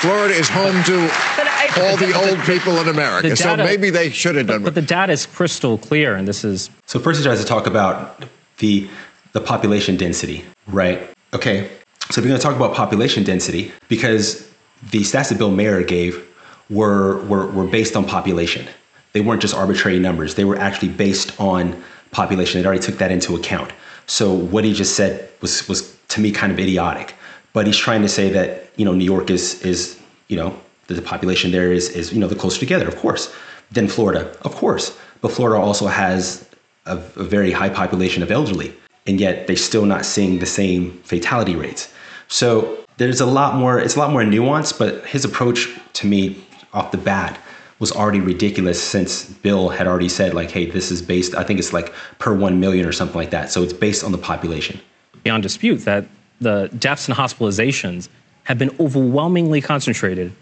Florida 0.00 0.32
is 0.32 0.48
home 0.48 0.82
to 0.84 1.08
I, 1.12 1.68
all 1.82 1.96
the 1.98 2.14
old 2.14 2.38
people 2.46 2.78
in 2.78 2.88
America, 2.88 3.28
data, 3.28 3.42
so 3.42 3.56
maybe 3.58 3.90
they 3.90 4.08
should 4.08 4.36
have 4.36 4.46
done. 4.46 4.62
But, 4.62 4.74
but 4.74 4.80
the 4.80 4.86
data 4.86 5.12
is 5.12 5.26
crystal 5.26 5.76
clear, 5.76 6.16
and 6.16 6.26
this 6.26 6.44
is. 6.44 6.70
So 6.86 6.98
first, 6.98 7.18
he 7.18 7.24
tries 7.24 7.40
to 7.40 7.46
talk 7.46 7.66
about 7.66 8.24
the 8.56 8.88
the 9.32 9.42
population 9.42 9.98
density, 9.98 10.46
right? 10.66 11.10
Okay, 11.34 11.68
so 12.10 12.22
we're 12.22 12.28
going 12.28 12.40
to 12.40 12.42
talk 12.42 12.56
about 12.56 12.74
population 12.74 13.22
density 13.22 13.70
because 13.88 14.48
the 14.92 15.00
stats 15.00 15.28
that 15.28 15.36
Bill 15.36 15.50
Maher 15.50 15.82
gave 15.82 16.26
were 16.70 17.22
were, 17.26 17.48
were 17.48 17.66
based 17.66 17.96
on 17.96 18.06
population 18.06 18.66
they 19.12 19.20
weren't 19.20 19.40
just 19.40 19.54
arbitrary 19.54 19.98
numbers. 19.98 20.34
They 20.34 20.44
were 20.44 20.56
actually 20.56 20.88
based 20.88 21.38
on 21.40 21.82
population. 22.10 22.60
They 22.60 22.66
already 22.66 22.82
took 22.82 22.98
that 22.98 23.10
into 23.10 23.34
account. 23.34 23.72
So 24.06 24.32
what 24.32 24.64
he 24.64 24.72
just 24.72 24.96
said 24.96 25.30
was 25.40 25.68
was 25.68 25.96
to 26.08 26.20
me 26.20 26.30
kind 26.32 26.52
of 26.52 26.58
idiotic. 26.58 27.14
But 27.52 27.66
he's 27.66 27.76
trying 27.76 28.02
to 28.02 28.08
say 28.08 28.30
that 28.30 28.70
you 28.76 28.84
know 28.84 28.94
New 28.94 29.04
York 29.04 29.30
is 29.30 29.62
is 29.62 29.98
you 30.28 30.36
know 30.36 30.58
the 30.86 31.02
population 31.02 31.50
there 31.50 31.72
is 31.72 31.90
is 31.90 32.12
you 32.12 32.18
know 32.18 32.26
the 32.26 32.34
closer 32.34 32.58
together, 32.58 32.88
of 32.88 32.96
course, 32.96 33.34
than 33.70 33.88
Florida, 33.88 34.34
of 34.42 34.54
course. 34.54 34.96
But 35.20 35.32
Florida 35.32 35.60
also 35.60 35.86
has 35.86 36.48
a, 36.86 36.96
a 36.96 37.24
very 37.24 37.52
high 37.52 37.68
population 37.68 38.22
of 38.22 38.30
elderly, 38.30 38.74
and 39.06 39.20
yet 39.20 39.46
they're 39.46 39.56
still 39.56 39.84
not 39.84 40.04
seeing 40.04 40.38
the 40.38 40.46
same 40.46 40.92
fatality 41.02 41.56
rates. 41.56 41.92
So 42.28 42.78
there's 42.96 43.20
a 43.20 43.26
lot 43.26 43.56
more. 43.56 43.78
It's 43.78 43.96
a 43.96 43.98
lot 43.98 44.12
more 44.12 44.22
nuanced. 44.22 44.78
But 44.78 45.06
his 45.06 45.24
approach 45.24 45.68
to 45.94 46.06
me 46.06 46.44
off 46.72 46.90
the 46.90 46.98
bat 46.98 47.38
was 47.78 47.92
already 47.92 48.20
ridiculous 48.20 48.82
since 48.82 49.24
Bill 49.24 49.68
had 49.68 49.86
already 49.86 50.08
said 50.08 50.34
like, 50.34 50.50
hey, 50.50 50.66
this 50.66 50.90
is 50.90 51.00
based. 51.00 51.34
I 51.34 51.44
think 51.44 51.58
it's 51.58 51.72
like 51.72 51.92
per 52.18 52.34
one 52.34 52.58
million 52.58 52.86
or 52.86 52.92
something 52.92 53.16
like 53.16 53.30
that. 53.30 53.50
So 53.50 53.62
it's 53.62 53.72
based 53.72 54.02
on 54.04 54.12
the 54.12 54.18
population. 54.18 54.80
Beyond 55.22 55.42
dispute 55.42 55.78
that 55.84 56.06
the 56.40 56.68
deaths 56.78 57.08
and 57.08 57.16
hospitalizations 57.16 58.08
have 58.44 58.58
been 58.58 58.74
overwhelmingly 58.80 59.60
concentrated 59.60 60.32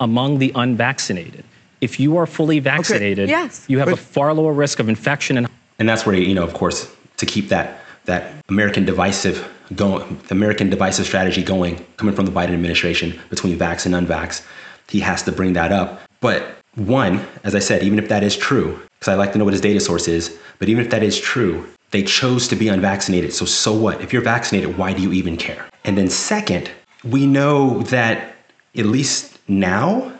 among 0.00 0.38
the 0.38 0.52
unvaccinated. 0.54 1.44
If 1.80 1.98
you 1.98 2.16
are 2.16 2.26
fully 2.26 2.60
vaccinated, 2.60 3.24
okay. 3.24 3.30
yes. 3.30 3.64
you 3.68 3.78
have 3.78 3.88
but, 3.88 3.94
a 3.94 4.02
far 4.02 4.32
lower 4.32 4.52
risk 4.52 4.78
of 4.78 4.88
infection 4.88 5.36
and 5.38 5.48
and 5.78 5.88
that's 5.88 6.06
where 6.06 6.14
you 6.14 6.34
know, 6.34 6.44
of 6.44 6.54
course, 6.54 6.90
to 7.16 7.26
keep 7.26 7.48
that 7.48 7.80
that 8.04 8.34
American 8.48 8.84
divisive 8.84 9.50
going, 9.74 10.20
the 10.28 10.34
American 10.34 10.68
divisive 10.70 11.06
strategy 11.06 11.42
going, 11.42 11.84
coming 11.96 12.14
from 12.14 12.26
the 12.26 12.32
Biden 12.32 12.52
administration 12.52 13.18
between 13.30 13.58
vax 13.58 13.86
and 13.86 13.94
unvax, 13.94 14.46
he 14.88 15.00
has 15.00 15.22
to 15.22 15.32
bring 15.32 15.54
that 15.54 15.72
up. 15.72 16.00
But 16.20 16.56
one, 16.76 17.24
as 17.44 17.54
I 17.54 17.58
said, 17.58 17.82
even 17.82 17.98
if 17.98 18.08
that 18.08 18.22
is 18.22 18.36
true, 18.36 18.80
because 18.98 19.08
I 19.08 19.14
like 19.14 19.32
to 19.32 19.38
know 19.38 19.44
what 19.44 19.54
his 19.54 19.60
data 19.60 19.80
source 19.80 20.08
is, 20.08 20.38
but 20.58 20.68
even 20.68 20.84
if 20.84 20.90
that 20.90 21.02
is 21.02 21.18
true, 21.18 21.66
they 21.90 22.02
chose 22.02 22.48
to 22.48 22.56
be 22.56 22.68
unvaccinated. 22.68 23.32
So, 23.32 23.44
so 23.44 23.72
what? 23.72 24.00
If 24.00 24.12
you're 24.12 24.22
vaccinated, 24.22 24.76
why 24.76 24.92
do 24.92 25.02
you 25.02 25.12
even 25.12 25.36
care? 25.36 25.68
And 25.84 25.96
then, 25.96 26.08
second, 26.08 26.70
we 27.04 27.26
know 27.26 27.82
that 27.84 28.34
at 28.76 28.86
least 28.86 29.38
now, 29.46 30.12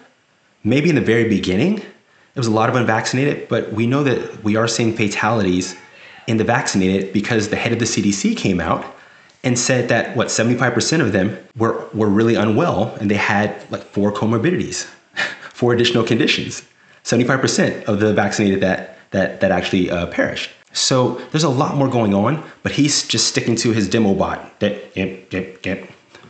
maybe 0.63 0.89
in 0.89 0.95
the 0.95 1.01
very 1.01 1.29
beginning, 1.29 1.79
it 1.79 2.41
was 2.41 2.47
a 2.47 2.53
lot 2.53 2.69
of 2.69 2.77
unvaccinated, 2.77 3.49
but 3.49 3.73
we 3.73 3.87
know 3.87 4.05
that 4.05 4.43
we 4.45 4.57
are 4.57 4.69
seeing 4.69 4.95
fatalities 4.95 5.77
in 6.27 6.37
the 6.37 6.45
vaccinated 6.45 7.13
because 7.13 7.49
the 7.49 7.57
head 7.57 7.73
of 7.73 7.79
the 7.79 7.85
CDC 7.85 8.37
came 8.37 8.61
out 8.61 8.85
and 9.45 9.59
said 9.59 9.89
that 9.89 10.17
what 10.17 10.29
75% 10.29 11.01
of 11.01 11.13
them 11.13 11.37
were 11.57 11.87
were 11.93 12.09
really 12.09 12.35
unwell 12.35 12.95
and 12.99 13.11
they 13.11 13.17
had 13.17 13.71
like 13.71 13.83
four 13.83 14.13
comorbidities, 14.13 14.89
four 15.65 15.73
additional 15.73 16.05
conditions. 16.05 16.63
75% 17.05 17.85
of 17.85 17.99
the 17.99 18.13
vaccinated 18.13 18.61
that 18.61 18.99
that 19.13 19.41
that 19.41 19.51
actually 19.51 19.91
uh, 19.91 20.07
perished. 20.09 20.51
So 20.75 21.15
there's 21.31 21.45
a 21.45 21.49
lot 21.63 21.77
more 21.77 21.89
going 21.89 22.13
on, 22.13 22.43
but 22.63 22.73
he's 22.73 23.09
just 23.09 23.29
sticking 23.29 23.57
to 23.57 23.73
his 23.73 23.89
demo 23.89 24.13
bot. 24.15 24.61
That 24.61 24.95
yep, 24.95 25.33
yep, 25.33 25.65
yep. 25.65 25.89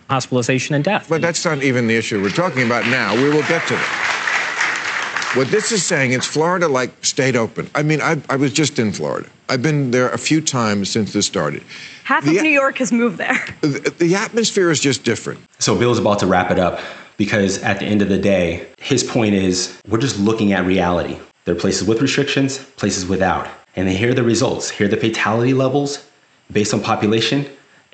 Hospitalization 0.08 0.76
and 0.76 0.84
death. 0.84 1.08
But 1.08 1.20
that's 1.20 1.44
not 1.44 1.64
even 1.64 1.88
the 1.88 1.96
issue 1.96 2.22
we're 2.22 2.30
talking 2.44 2.64
about 2.64 2.86
now. 2.86 3.16
We 3.16 3.28
will 3.28 3.46
get 3.48 3.66
to 3.66 3.74
that. 3.74 5.32
What 5.34 5.48
this 5.48 5.72
is 5.72 5.82
saying 5.84 6.12
it's 6.12 6.26
Florida 6.26 6.68
like 6.68 6.92
stayed 7.04 7.34
open. 7.34 7.68
I 7.74 7.82
mean, 7.82 8.00
I, 8.00 8.22
I 8.30 8.36
was 8.36 8.52
just 8.52 8.78
in 8.78 8.92
Florida. 8.92 9.28
I've 9.48 9.62
been 9.62 9.90
there 9.90 10.10
a 10.10 10.18
few 10.18 10.40
times 10.40 10.90
since 10.90 11.12
this 11.12 11.26
started. 11.26 11.64
Half 12.04 12.24
The- 12.24 12.36
of 12.36 12.44
New 12.44 12.50
York 12.62 12.78
has 12.78 12.92
moved 12.92 13.18
there. 13.18 13.44
The, 13.62 13.92
the 13.98 14.14
atmosphere 14.14 14.70
is 14.70 14.78
just 14.78 15.02
different. 15.02 15.40
So 15.58 15.76
Bill's 15.76 15.98
about 15.98 16.20
to 16.20 16.26
wrap 16.26 16.52
it 16.52 16.60
up 16.60 16.78
because 17.16 17.62
at 17.62 17.78
the 17.78 17.86
end 17.86 18.02
of 18.02 18.08
the 18.08 18.18
day, 18.18 18.66
his 18.78 19.04
point 19.04 19.34
is 19.34 19.80
we're 19.88 19.98
just 19.98 20.18
looking 20.18 20.52
at 20.52 20.64
reality. 20.64 21.18
There 21.44 21.54
are 21.54 21.58
places 21.58 21.86
with 21.86 22.00
restrictions, 22.00 22.58
places 22.58 23.06
without. 23.06 23.48
And 23.76 23.88
then 23.88 23.96
here 23.96 24.10
are 24.10 24.14
the 24.14 24.22
results. 24.22 24.70
Here 24.70 24.86
are 24.86 24.90
the 24.90 24.96
fatality 24.96 25.52
levels 25.52 26.06
based 26.50 26.72
on 26.72 26.80
population. 26.80 27.46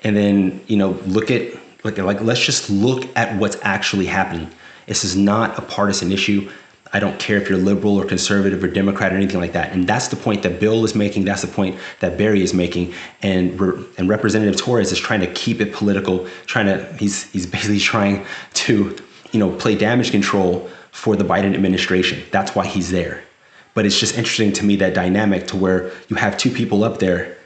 And 0.03 0.15
then, 0.15 0.61
you 0.67 0.77
know, 0.77 0.91
look 1.05 1.31
at 1.31 1.53
like 1.83 1.97
like 1.97 2.21
let's 2.21 2.43
just 2.43 2.69
look 2.69 3.05
at 3.17 3.37
what's 3.37 3.57
actually 3.61 4.05
happening. 4.05 4.49
This 4.87 5.03
is 5.03 5.15
not 5.15 5.57
a 5.57 5.61
partisan 5.61 6.11
issue. 6.11 6.49
I 6.93 6.99
don't 6.99 7.17
care 7.19 7.37
if 7.37 7.47
you're 7.49 7.57
liberal 7.57 7.95
or 7.95 8.05
conservative 8.05 8.61
or 8.63 8.67
Democrat 8.67 9.13
or 9.13 9.15
anything 9.15 9.39
like 9.39 9.53
that. 9.53 9.71
And 9.71 9.87
that's 9.87 10.09
the 10.09 10.17
point 10.17 10.43
that 10.43 10.59
Bill 10.59 10.83
is 10.83 10.93
making. 10.93 11.23
That's 11.23 11.41
the 11.41 11.47
point 11.47 11.79
that 12.01 12.17
Bari 12.17 12.41
is 12.41 12.53
making. 12.53 12.93
And 13.21 13.59
and 13.97 14.09
Representative 14.09 14.59
Torres 14.59 14.91
is 14.91 14.99
trying 14.99 15.21
to 15.21 15.31
keep 15.33 15.61
it 15.61 15.73
political. 15.73 16.27
Trying 16.45 16.65
to 16.65 16.93
he's 16.97 17.31
he's 17.31 17.45
basically 17.45 17.79
trying 17.93 18.25
to 18.55 18.95
you 19.31 19.39
know 19.39 19.55
play 19.55 19.75
damage 19.75 20.11
control 20.11 20.69
for 20.91 21.15
the 21.15 21.23
Biden 21.23 21.53
administration. 21.53 22.23
That's 22.31 22.55
why 22.55 22.65
he's 22.65 22.91
there. 22.91 23.23
But 23.73 23.85
it's 23.85 23.99
just 23.99 24.17
interesting 24.17 24.51
to 24.53 24.65
me 24.65 24.75
that 24.77 24.93
dynamic 24.93 25.47
to 25.47 25.57
where 25.57 25.91
you 26.09 26.17
have 26.17 26.37
two 26.37 26.51
people 26.51 26.83
up 26.83 26.99
there, 26.99 27.37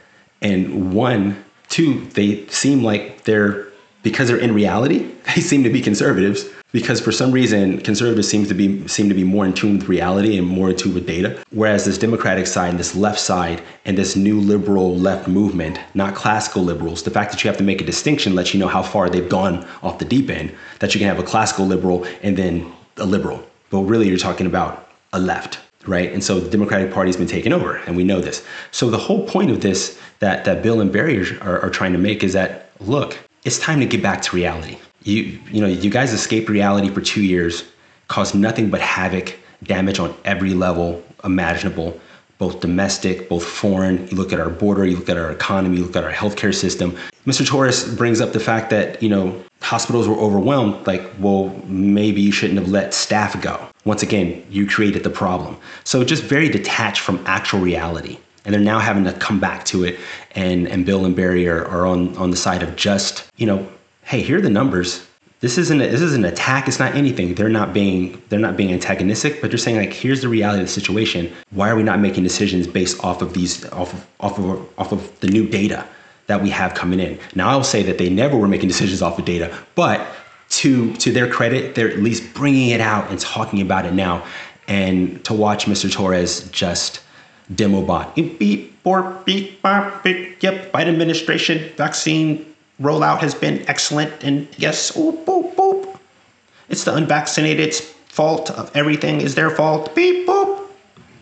and 0.42 0.92
one, 0.92 1.44
two, 1.68 2.04
they 2.08 2.46
seem 2.48 2.82
like 2.82 3.24
they're 3.24 3.68
because 4.02 4.28
they're 4.28 4.38
in 4.38 4.54
reality, 4.54 5.10
they 5.34 5.40
seem 5.40 5.62
to 5.64 5.70
be 5.70 5.80
conservatives 5.80 6.44
because 6.76 7.00
for 7.00 7.10
some 7.10 7.32
reason 7.32 7.80
conservatives 7.80 8.28
seem 8.28 8.44
to 8.44 8.52
be 8.52 8.86
seem 8.86 9.08
to 9.08 9.14
be 9.14 9.24
more 9.24 9.46
in 9.46 9.54
tune 9.54 9.78
with 9.78 9.88
reality 9.88 10.36
and 10.36 10.46
more 10.46 10.68
in 10.68 10.76
tune 10.76 10.92
with 10.92 11.06
data 11.06 11.42
whereas 11.50 11.86
this 11.86 11.96
democratic 11.96 12.46
side 12.46 12.68
and 12.68 12.78
this 12.78 12.94
left 12.94 13.18
side 13.18 13.62
and 13.86 13.96
this 13.96 14.14
new 14.14 14.38
liberal 14.38 14.94
left 14.94 15.26
movement 15.26 15.80
not 15.94 16.14
classical 16.14 16.62
liberals 16.62 17.02
the 17.02 17.10
fact 17.10 17.30
that 17.30 17.42
you 17.42 17.48
have 17.48 17.56
to 17.56 17.64
make 17.64 17.80
a 17.80 17.84
distinction 17.84 18.34
lets 18.34 18.52
you 18.52 18.60
know 18.60 18.68
how 18.68 18.82
far 18.82 19.08
they've 19.08 19.30
gone 19.30 19.66
off 19.82 19.98
the 19.98 20.04
deep 20.04 20.28
end 20.28 20.54
that 20.80 20.94
you 20.94 20.98
can 20.98 21.08
have 21.08 21.18
a 21.18 21.22
classical 21.22 21.64
liberal 21.64 22.04
and 22.22 22.36
then 22.36 22.70
a 22.98 23.06
liberal 23.06 23.42
but 23.70 23.80
really 23.80 24.06
you're 24.06 24.18
talking 24.18 24.46
about 24.46 24.90
a 25.14 25.18
left 25.18 25.58
right? 25.86 26.12
And 26.12 26.24
so 26.24 26.40
the 26.40 26.50
Democratic 26.50 26.92
Party's 26.92 27.16
been 27.16 27.28
taken 27.28 27.52
over, 27.52 27.76
and 27.86 27.96
we 27.96 28.02
know 28.02 28.20
this. 28.20 28.44
So 28.72 28.90
the 28.90 28.98
whole 28.98 29.24
point 29.28 29.52
of 29.52 29.60
this 29.60 29.96
that 30.18 30.44
that 30.44 30.60
Bill 30.60 30.80
and 30.80 30.92
Bari 30.92 31.20
are, 31.38 31.60
are 31.60 31.70
trying 31.70 31.92
to 31.92 31.98
make 31.98 32.24
is 32.24 32.32
that 32.32 32.72
look, 32.80 33.16
it's 33.44 33.60
time 33.60 33.78
to 33.78 33.86
get 33.86 34.02
back 34.02 34.20
to 34.22 34.34
reality. 34.34 34.78
You 35.06 35.38
you 35.52 35.60
know 35.60 35.68
you 35.68 35.88
guys 35.88 36.12
escaped 36.12 36.48
reality 36.48 36.90
for 36.90 37.00
two 37.00 37.22
years, 37.22 37.64
caused 38.08 38.34
nothing 38.34 38.70
but 38.70 38.80
havoc, 38.80 39.36
damage 39.62 40.00
on 40.00 40.14
every 40.24 40.52
level 40.52 41.02
imaginable, 41.22 41.98
both 42.38 42.60
domestic, 42.60 43.28
both 43.28 43.44
foreign. 43.44 44.08
You 44.08 44.16
look 44.16 44.32
at 44.32 44.40
our 44.40 44.50
border, 44.50 44.84
you 44.84 44.96
look 44.96 45.08
at 45.08 45.16
our 45.16 45.30
economy, 45.30 45.78
you 45.78 45.84
look 45.84 45.96
at 45.96 46.04
our 46.04 46.12
healthcare 46.12 46.54
system. 46.54 46.96
Mr. 47.24 47.46
Torres 47.46 47.94
brings 47.94 48.20
up 48.20 48.32
the 48.32 48.40
fact 48.40 48.68
that 48.70 49.00
you 49.00 49.08
know 49.08 49.40
hospitals 49.60 50.08
were 50.08 50.16
overwhelmed. 50.16 50.84
Like, 50.88 51.08
well, 51.20 51.48
maybe 51.66 52.20
you 52.20 52.32
shouldn't 52.32 52.58
have 52.58 52.68
let 52.68 52.92
staff 52.92 53.40
go. 53.40 53.64
Once 53.84 54.02
again, 54.02 54.44
you 54.50 54.66
created 54.66 55.04
the 55.04 55.10
problem. 55.10 55.56
So 55.84 56.02
just 56.02 56.24
very 56.24 56.48
detached 56.48 57.00
from 57.00 57.22
actual 57.26 57.60
reality. 57.60 58.18
And 58.44 58.54
they're 58.54 58.60
now 58.60 58.78
having 58.78 59.04
to 59.04 59.12
come 59.12 59.40
back 59.40 59.64
to 59.66 59.84
it. 59.84 59.98
And, 60.36 60.68
and 60.68 60.86
Bill 60.86 61.04
and 61.04 61.16
Bari 61.16 61.48
are, 61.48 61.64
are 61.66 61.84
on, 61.84 62.16
on 62.16 62.30
the 62.30 62.36
side 62.36 62.62
of 62.62 62.76
just, 62.76 63.28
you 63.36 63.46
know, 63.46 63.68
hey, 64.06 64.22
here 64.22 64.38
are 64.38 64.40
the 64.40 64.48
numbers. 64.48 65.04
This 65.40 65.58
isn't 65.58 65.80
a, 65.80 65.88
this 65.88 66.00
is 66.00 66.14
an 66.14 66.24
attack. 66.24 66.66
It's 66.66 66.78
not 66.78 66.94
anything. 66.94 67.34
They're 67.34 67.48
not 67.48 67.74
being 67.74 68.22
they're 68.28 68.40
not 68.40 68.56
being 68.56 68.72
antagonistic, 68.72 69.40
but 69.42 69.50
they're 69.50 69.58
saying 69.58 69.76
like, 69.76 69.92
here's 69.92 70.22
the 70.22 70.28
reality 70.28 70.62
of 70.62 70.68
the 70.68 70.72
situation. 70.72 71.30
Why 71.50 71.68
are 71.68 71.76
we 71.76 71.82
not 71.82 72.00
making 72.00 72.22
decisions 72.22 72.66
based 72.66 73.04
off 73.04 73.20
of 73.20 73.34
these 73.34 73.66
off 73.66 73.92
of 73.92 74.06
off 74.20 74.38
of 74.38 74.78
off 74.78 74.92
of 74.92 75.20
the 75.20 75.26
new 75.26 75.46
data 75.46 75.86
that 76.28 76.42
we 76.42 76.48
have 76.50 76.74
coming 76.74 77.00
in? 77.00 77.18
Now 77.34 77.50
I'll 77.50 77.64
say 77.64 77.82
that 77.82 77.98
they 77.98 78.08
never 78.08 78.36
were 78.36 78.48
making 78.48 78.68
decisions 78.68 79.02
off 79.02 79.18
of 79.18 79.26
data, 79.26 79.54
but 79.74 80.06
to 80.50 80.94
to 80.94 81.12
their 81.12 81.28
credit, 81.28 81.74
they're 81.74 81.90
at 81.90 81.98
least 81.98 82.32
bringing 82.32 82.70
it 82.70 82.80
out 82.80 83.10
and 83.10 83.20
talking 83.20 83.60
about 83.60 83.84
it 83.84 83.92
now. 83.92 84.24
And 84.68 85.22
to 85.26 85.34
watch 85.34 85.66
Mr. 85.66 85.92
Torres 85.92 86.48
just 86.50 87.02
demo 87.54 87.82
bot 87.82 88.14
beep 88.16 88.38
beep 88.38 88.82
borp 88.82 89.24
beep 89.24 89.62
beep 90.02 90.42
yep 90.42 90.72
Biden 90.72 90.88
administration 90.88 91.70
vaccine 91.76 92.55
rollout 92.80 93.18
has 93.18 93.34
been 93.34 93.64
excellent 93.68 94.12
and 94.22 94.46
yes 94.58 94.96
oop 94.96 95.24
boop 95.24 95.54
boop 95.54 95.98
it's 96.68 96.84
the 96.84 96.94
unvaccinated's 96.94 97.80
fault 98.08 98.50
of 98.50 98.70
everything 98.76 99.20
is 99.20 99.34
their 99.34 99.50
fault 99.50 99.94
beep 99.94 100.26
boop 100.26 100.66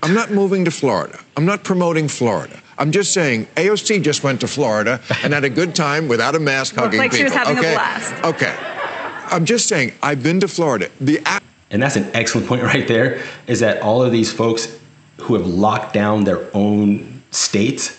I'm 0.04 0.12
not 0.12 0.30
moving 0.30 0.66
to 0.66 0.70
Florida. 0.70 1.18
I'm 1.34 1.46
not 1.46 1.64
promoting 1.64 2.08
Florida. 2.08 2.60
I'm 2.76 2.92
just 2.92 3.14
saying 3.14 3.46
AOC 3.56 4.02
just 4.02 4.22
went 4.22 4.38
to 4.42 4.46
Florida 4.46 5.00
and 5.22 5.32
had 5.32 5.44
a 5.44 5.48
good 5.48 5.74
time 5.74 6.08
without 6.08 6.34
a 6.34 6.38
mask 6.38 6.76
Looked 6.76 6.84
hugging 6.88 6.98
like 6.98 7.12
she 7.12 7.24
was 7.24 7.32
people. 7.32 7.46
having 7.46 7.64
a 7.64 7.66
okay? 7.66 7.74
blast. 7.74 8.24
Okay. 8.24 8.54
I'm 9.34 9.46
just 9.46 9.66
saying 9.66 9.94
I've 10.02 10.22
been 10.22 10.40
to 10.40 10.48
Florida. 10.48 10.90
The 11.00 11.20
app 11.24 11.42
And 11.70 11.82
that's 11.82 11.96
an 11.96 12.04
excellent 12.12 12.46
point 12.46 12.62
right 12.74 12.86
there 12.86 13.22
is 13.46 13.60
that 13.60 13.80
all 13.80 14.02
of 14.02 14.12
these 14.12 14.30
folks 14.30 14.78
who 15.16 15.32
have 15.32 15.46
locked 15.46 15.94
down 15.94 16.24
their 16.24 16.54
own 16.54 17.22
states 17.30 17.98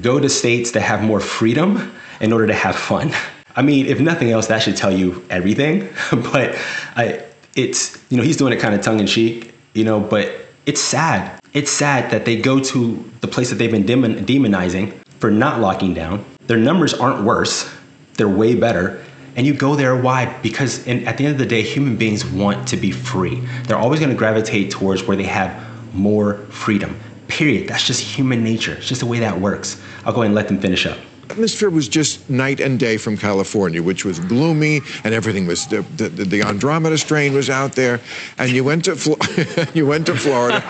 go 0.00 0.18
to 0.18 0.28
states 0.28 0.72
that 0.72 0.80
have 0.80 1.00
more 1.00 1.20
freedom 1.20 1.94
in 2.20 2.32
order 2.32 2.46
to 2.46 2.54
have 2.54 2.76
fun. 2.76 3.12
I 3.56 3.62
mean, 3.62 3.86
if 3.86 4.00
nothing 4.00 4.30
else, 4.30 4.48
that 4.48 4.62
should 4.62 4.76
tell 4.76 4.92
you 4.92 5.24
everything. 5.30 5.88
but 6.12 6.56
I, 6.94 7.24
it's, 7.54 8.02
you 8.10 8.16
know, 8.16 8.22
he's 8.22 8.36
doing 8.36 8.52
it 8.52 8.60
kind 8.60 8.74
of 8.74 8.82
tongue 8.82 9.00
in 9.00 9.06
cheek, 9.06 9.54
you 9.74 9.84
know, 9.84 9.98
but 9.98 10.32
it's 10.66 10.80
sad. 10.80 11.40
It's 11.54 11.70
sad 11.70 12.10
that 12.10 12.24
they 12.24 12.36
go 12.36 12.60
to 12.60 13.12
the 13.20 13.28
place 13.28 13.48
that 13.50 13.56
they've 13.56 13.70
been 13.70 13.86
demon- 13.86 14.26
demonizing 14.26 14.92
for 15.20 15.30
not 15.30 15.60
locking 15.60 15.94
down. 15.94 16.24
Their 16.46 16.58
numbers 16.58 16.92
aren't 16.92 17.24
worse, 17.24 17.72
they're 18.14 18.28
way 18.28 18.54
better. 18.54 19.02
And 19.36 19.46
you 19.46 19.52
go 19.52 19.76
there, 19.76 19.94
why? 19.96 20.34
Because 20.42 20.86
in, 20.86 21.06
at 21.06 21.18
the 21.18 21.26
end 21.26 21.32
of 21.32 21.38
the 21.38 21.46
day, 21.46 21.62
human 21.62 21.96
beings 21.96 22.24
want 22.24 22.66
to 22.68 22.76
be 22.76 22.90
free. 22.90 23.42
They're 23.64 23.76
always 23.76 24.00
going 24.00 24.10
to 24.10 24.16
gravitate 24.16 24.70
towards 24.70 25.04
where 25.04 25.16
they 25.16 25.24
have 25.24 25.94
more 25.94 26.38
freedom. 26.48 26.98
Period. 27.28 27.68
That's 27.68 27.86
just 27.86 28.00
human 28.00 28.42
nature. 28.42 28.74
It's 28.74 28.88
just 28.88 29.00
the 29.00 29.06
way 29.06 29.18
that 29.18 29.38
works. 29.38 29.82
I'll 30.06 30.12
go 30.12 30.22
ahead 30.22 30.26
and 30.26 30.34
let 30.34 30.48
them 30.48 30.58
finish 30.58 30.86
up. 30.86 30.96
Atmosphere 31.30 31.70
was 31.70 31.88
just 31.88 32.28
night 32.30 32.60
and 32.60 32.78
day 32.78 32.96
from 32.96 33.16
California, 33.16 33.82
which 33.82 34.04
was 34.04 34.18
gloomy 34.20 34.80
and 35.04 35.14
everything 35.14 35.46
was 35.46 35.66
the, 35.66 35.82
the, 35.96 36.08
the 36.08 36.42
Andromeda 36.42 36.98
strain 36.98 37.32
was 37.34 37.50
out 37.50 37.72
there, 37.72 38.00
and 38.38 38.50
you 38.50 38.64
went 38.64 38.84
to 38.84 38.96
Flo- 38.96 39.18
you 39.74 39.86
went 39.86 40.06
to 40.06 40.14
Florida, 40.14 40.62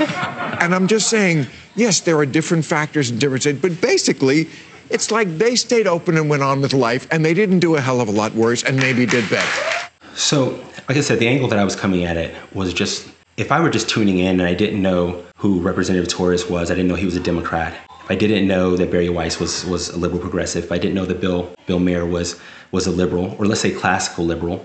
and 0.60 0.74
I'm 0.74 0.86
just 0.86 1.08
saying, 1.08 1.46
yes, 1.74 2.00
there 2.00 2.16
are 2.18 2.26
different 2.26 2.64
factors 2.64 3.10
in 3.10 3.18
different 3.18 3.42
states, 3.42 3.60
but 3.60 3.80
basically. 3.80 4.48
It's 4.88 5.10
like 5.10 5.26
they 5.36 5.56
stayed 5.56 5.88
open 5.88 6.16
and 6.16 6.30
went 6.30 6.44
on 6.44 6.60
with 6.60 6.72
life, 6.72 7.08
and 7.10 7.24
they 7.24 7.34
didn't 7.34 7.58
do 7.58 7.74
a 7.74 7.80
hell 7.80 8.00
of 8.00 8.06
a 8.06 8.12
lot 8.12 8.32
worse, 8.34 8.62
and 8.62 8.76
maybe 8.76 9.04
did 9.04 9.28
better. 9.28 9.90
So, 10.14 10.64
like 10.88 10.96
I 10.96 11.00
said, 11.00 11.18
the 11.18 11.26
angle 11.26 11.48
that 11.48 11.58
I 11.58 11.64
was 11.64 11.74
coming 11.74 12.04
at 12.04 12.16
it 12.16 12.36
was 12.54 12.72
just 12.72 13.08
if 13.36 13.52
I 13.52 13.60
were 13.60 13.68
just 13.68 13.88
tuning 13.88 14.18
in 14.18 14.40
and 14.40 14.48
I 14.48 14.54
didn't 14.54 14.80
know 14.80 15.24
who 15.36 15.60
Representative 15.60 16.08
Torres 16.08 16.48
was, 16.48 16.70
I 16.70 16.74
didn't 16.74 16.88
know 16.88 16.94
he 16.94 17.04
was 17.04 17.16
a 17.16 17.20
Democrat. 17.20 17.76
I 18.08 18.14
didn't 18.14 18.46
know 18.46 18.76
that 18.76 18.90
Bari 18.90 19.08
Weiss 19.08 19.40
was 19.40 19.64
was 19.66 19.88
a 19.90 19.98
liberal 19.98 20.20
progressive, 20.20 20.70
I 20.70 20.78
didn't 20.78 20.94
know 20.94 21.06
that 21.06 21.20
Bill 21.20 21.52
Bill 21.66 21.80
Maher 21.80 22.06
was 22.06 22.40
was 22.70 22.86
a 22.86 22.90
liberal, 22.90 23.34
or 23.38 23.46
let's 23.46 23.60
say 23.60 23.72
classical 23.72 24.24
liberal, 24.24 24.64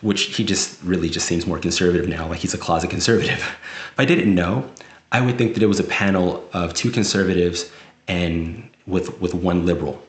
which 0.00 0.36
he 0.36 0.44
just 0.44 0.82
really 0.82 1.08
just 1.08 1.26
seems 1.26 1.46
more 1.46 1.58
conservative 1.58 2.08
now, 2.08 2.28
like 2.28 2.40
he's 2.40 2.54
a 2.54 2.58
closet 2.58 2.90
conservative. 2.90 3.38
If 3.96 4.00
I 4.00 4.04
didn't 4.04 4.34
know, 4.34 4.70
I 5.10 5.22
would 5.22 5.38
think 5.38 5.54
that 5.54 5.62
it 5.62 5.66
was 5.66 5.80
a 5.80 5.84
panel 5.84 6.46
of 6.52 6.74
two 6.74 6.90
conservatives 6.90 7.72
and 8.08 8.68
with 8.86 9.20
with 9.20 9.34
one 9.34 9.64
liberal, 9.64 10.00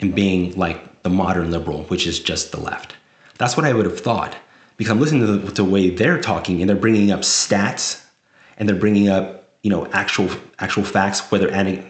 and 0.00 0.14
being 0.14 0.56
like 0.56 1.02
the 1.02 1.10
modern 1.10 1.50
liberal, 1.50 1.84
which 1.84 2.06
is 2.06 2.18
just 2.18 2.52
the 2.52 2.58
left. 2.58 2.96
That's 3.38 3.56
what 3.56 3.66
I 3.66 3.72
would 3.72 3.84
have 3.84 4.00
thought 4.00 4.34
because 4.76 4.90
I'm 4.90 5.00
listening 5.00 5.26
to 5.26 5.32
the, 5.36 5.46
to 5.48 5.62
the 5.62 5.64
way 5.64 5.90
they're 5.90 6.20
talking 6.20 6.60
and 6.60 6.68
they're 6.68 6.76
bringing 6.76 7.10
up 7.10 7.20
stats 7.20 8.04
and 8.56 8.68
they're 8.68 8.76
bringing 8.76 9.08
up 9.08 9.43
you 9.64 9.70
know 9.70 9.86
actual 9.92 10.28
actual 10.60 10.84
facts, 10.84 11.20
whether 11.32 11.48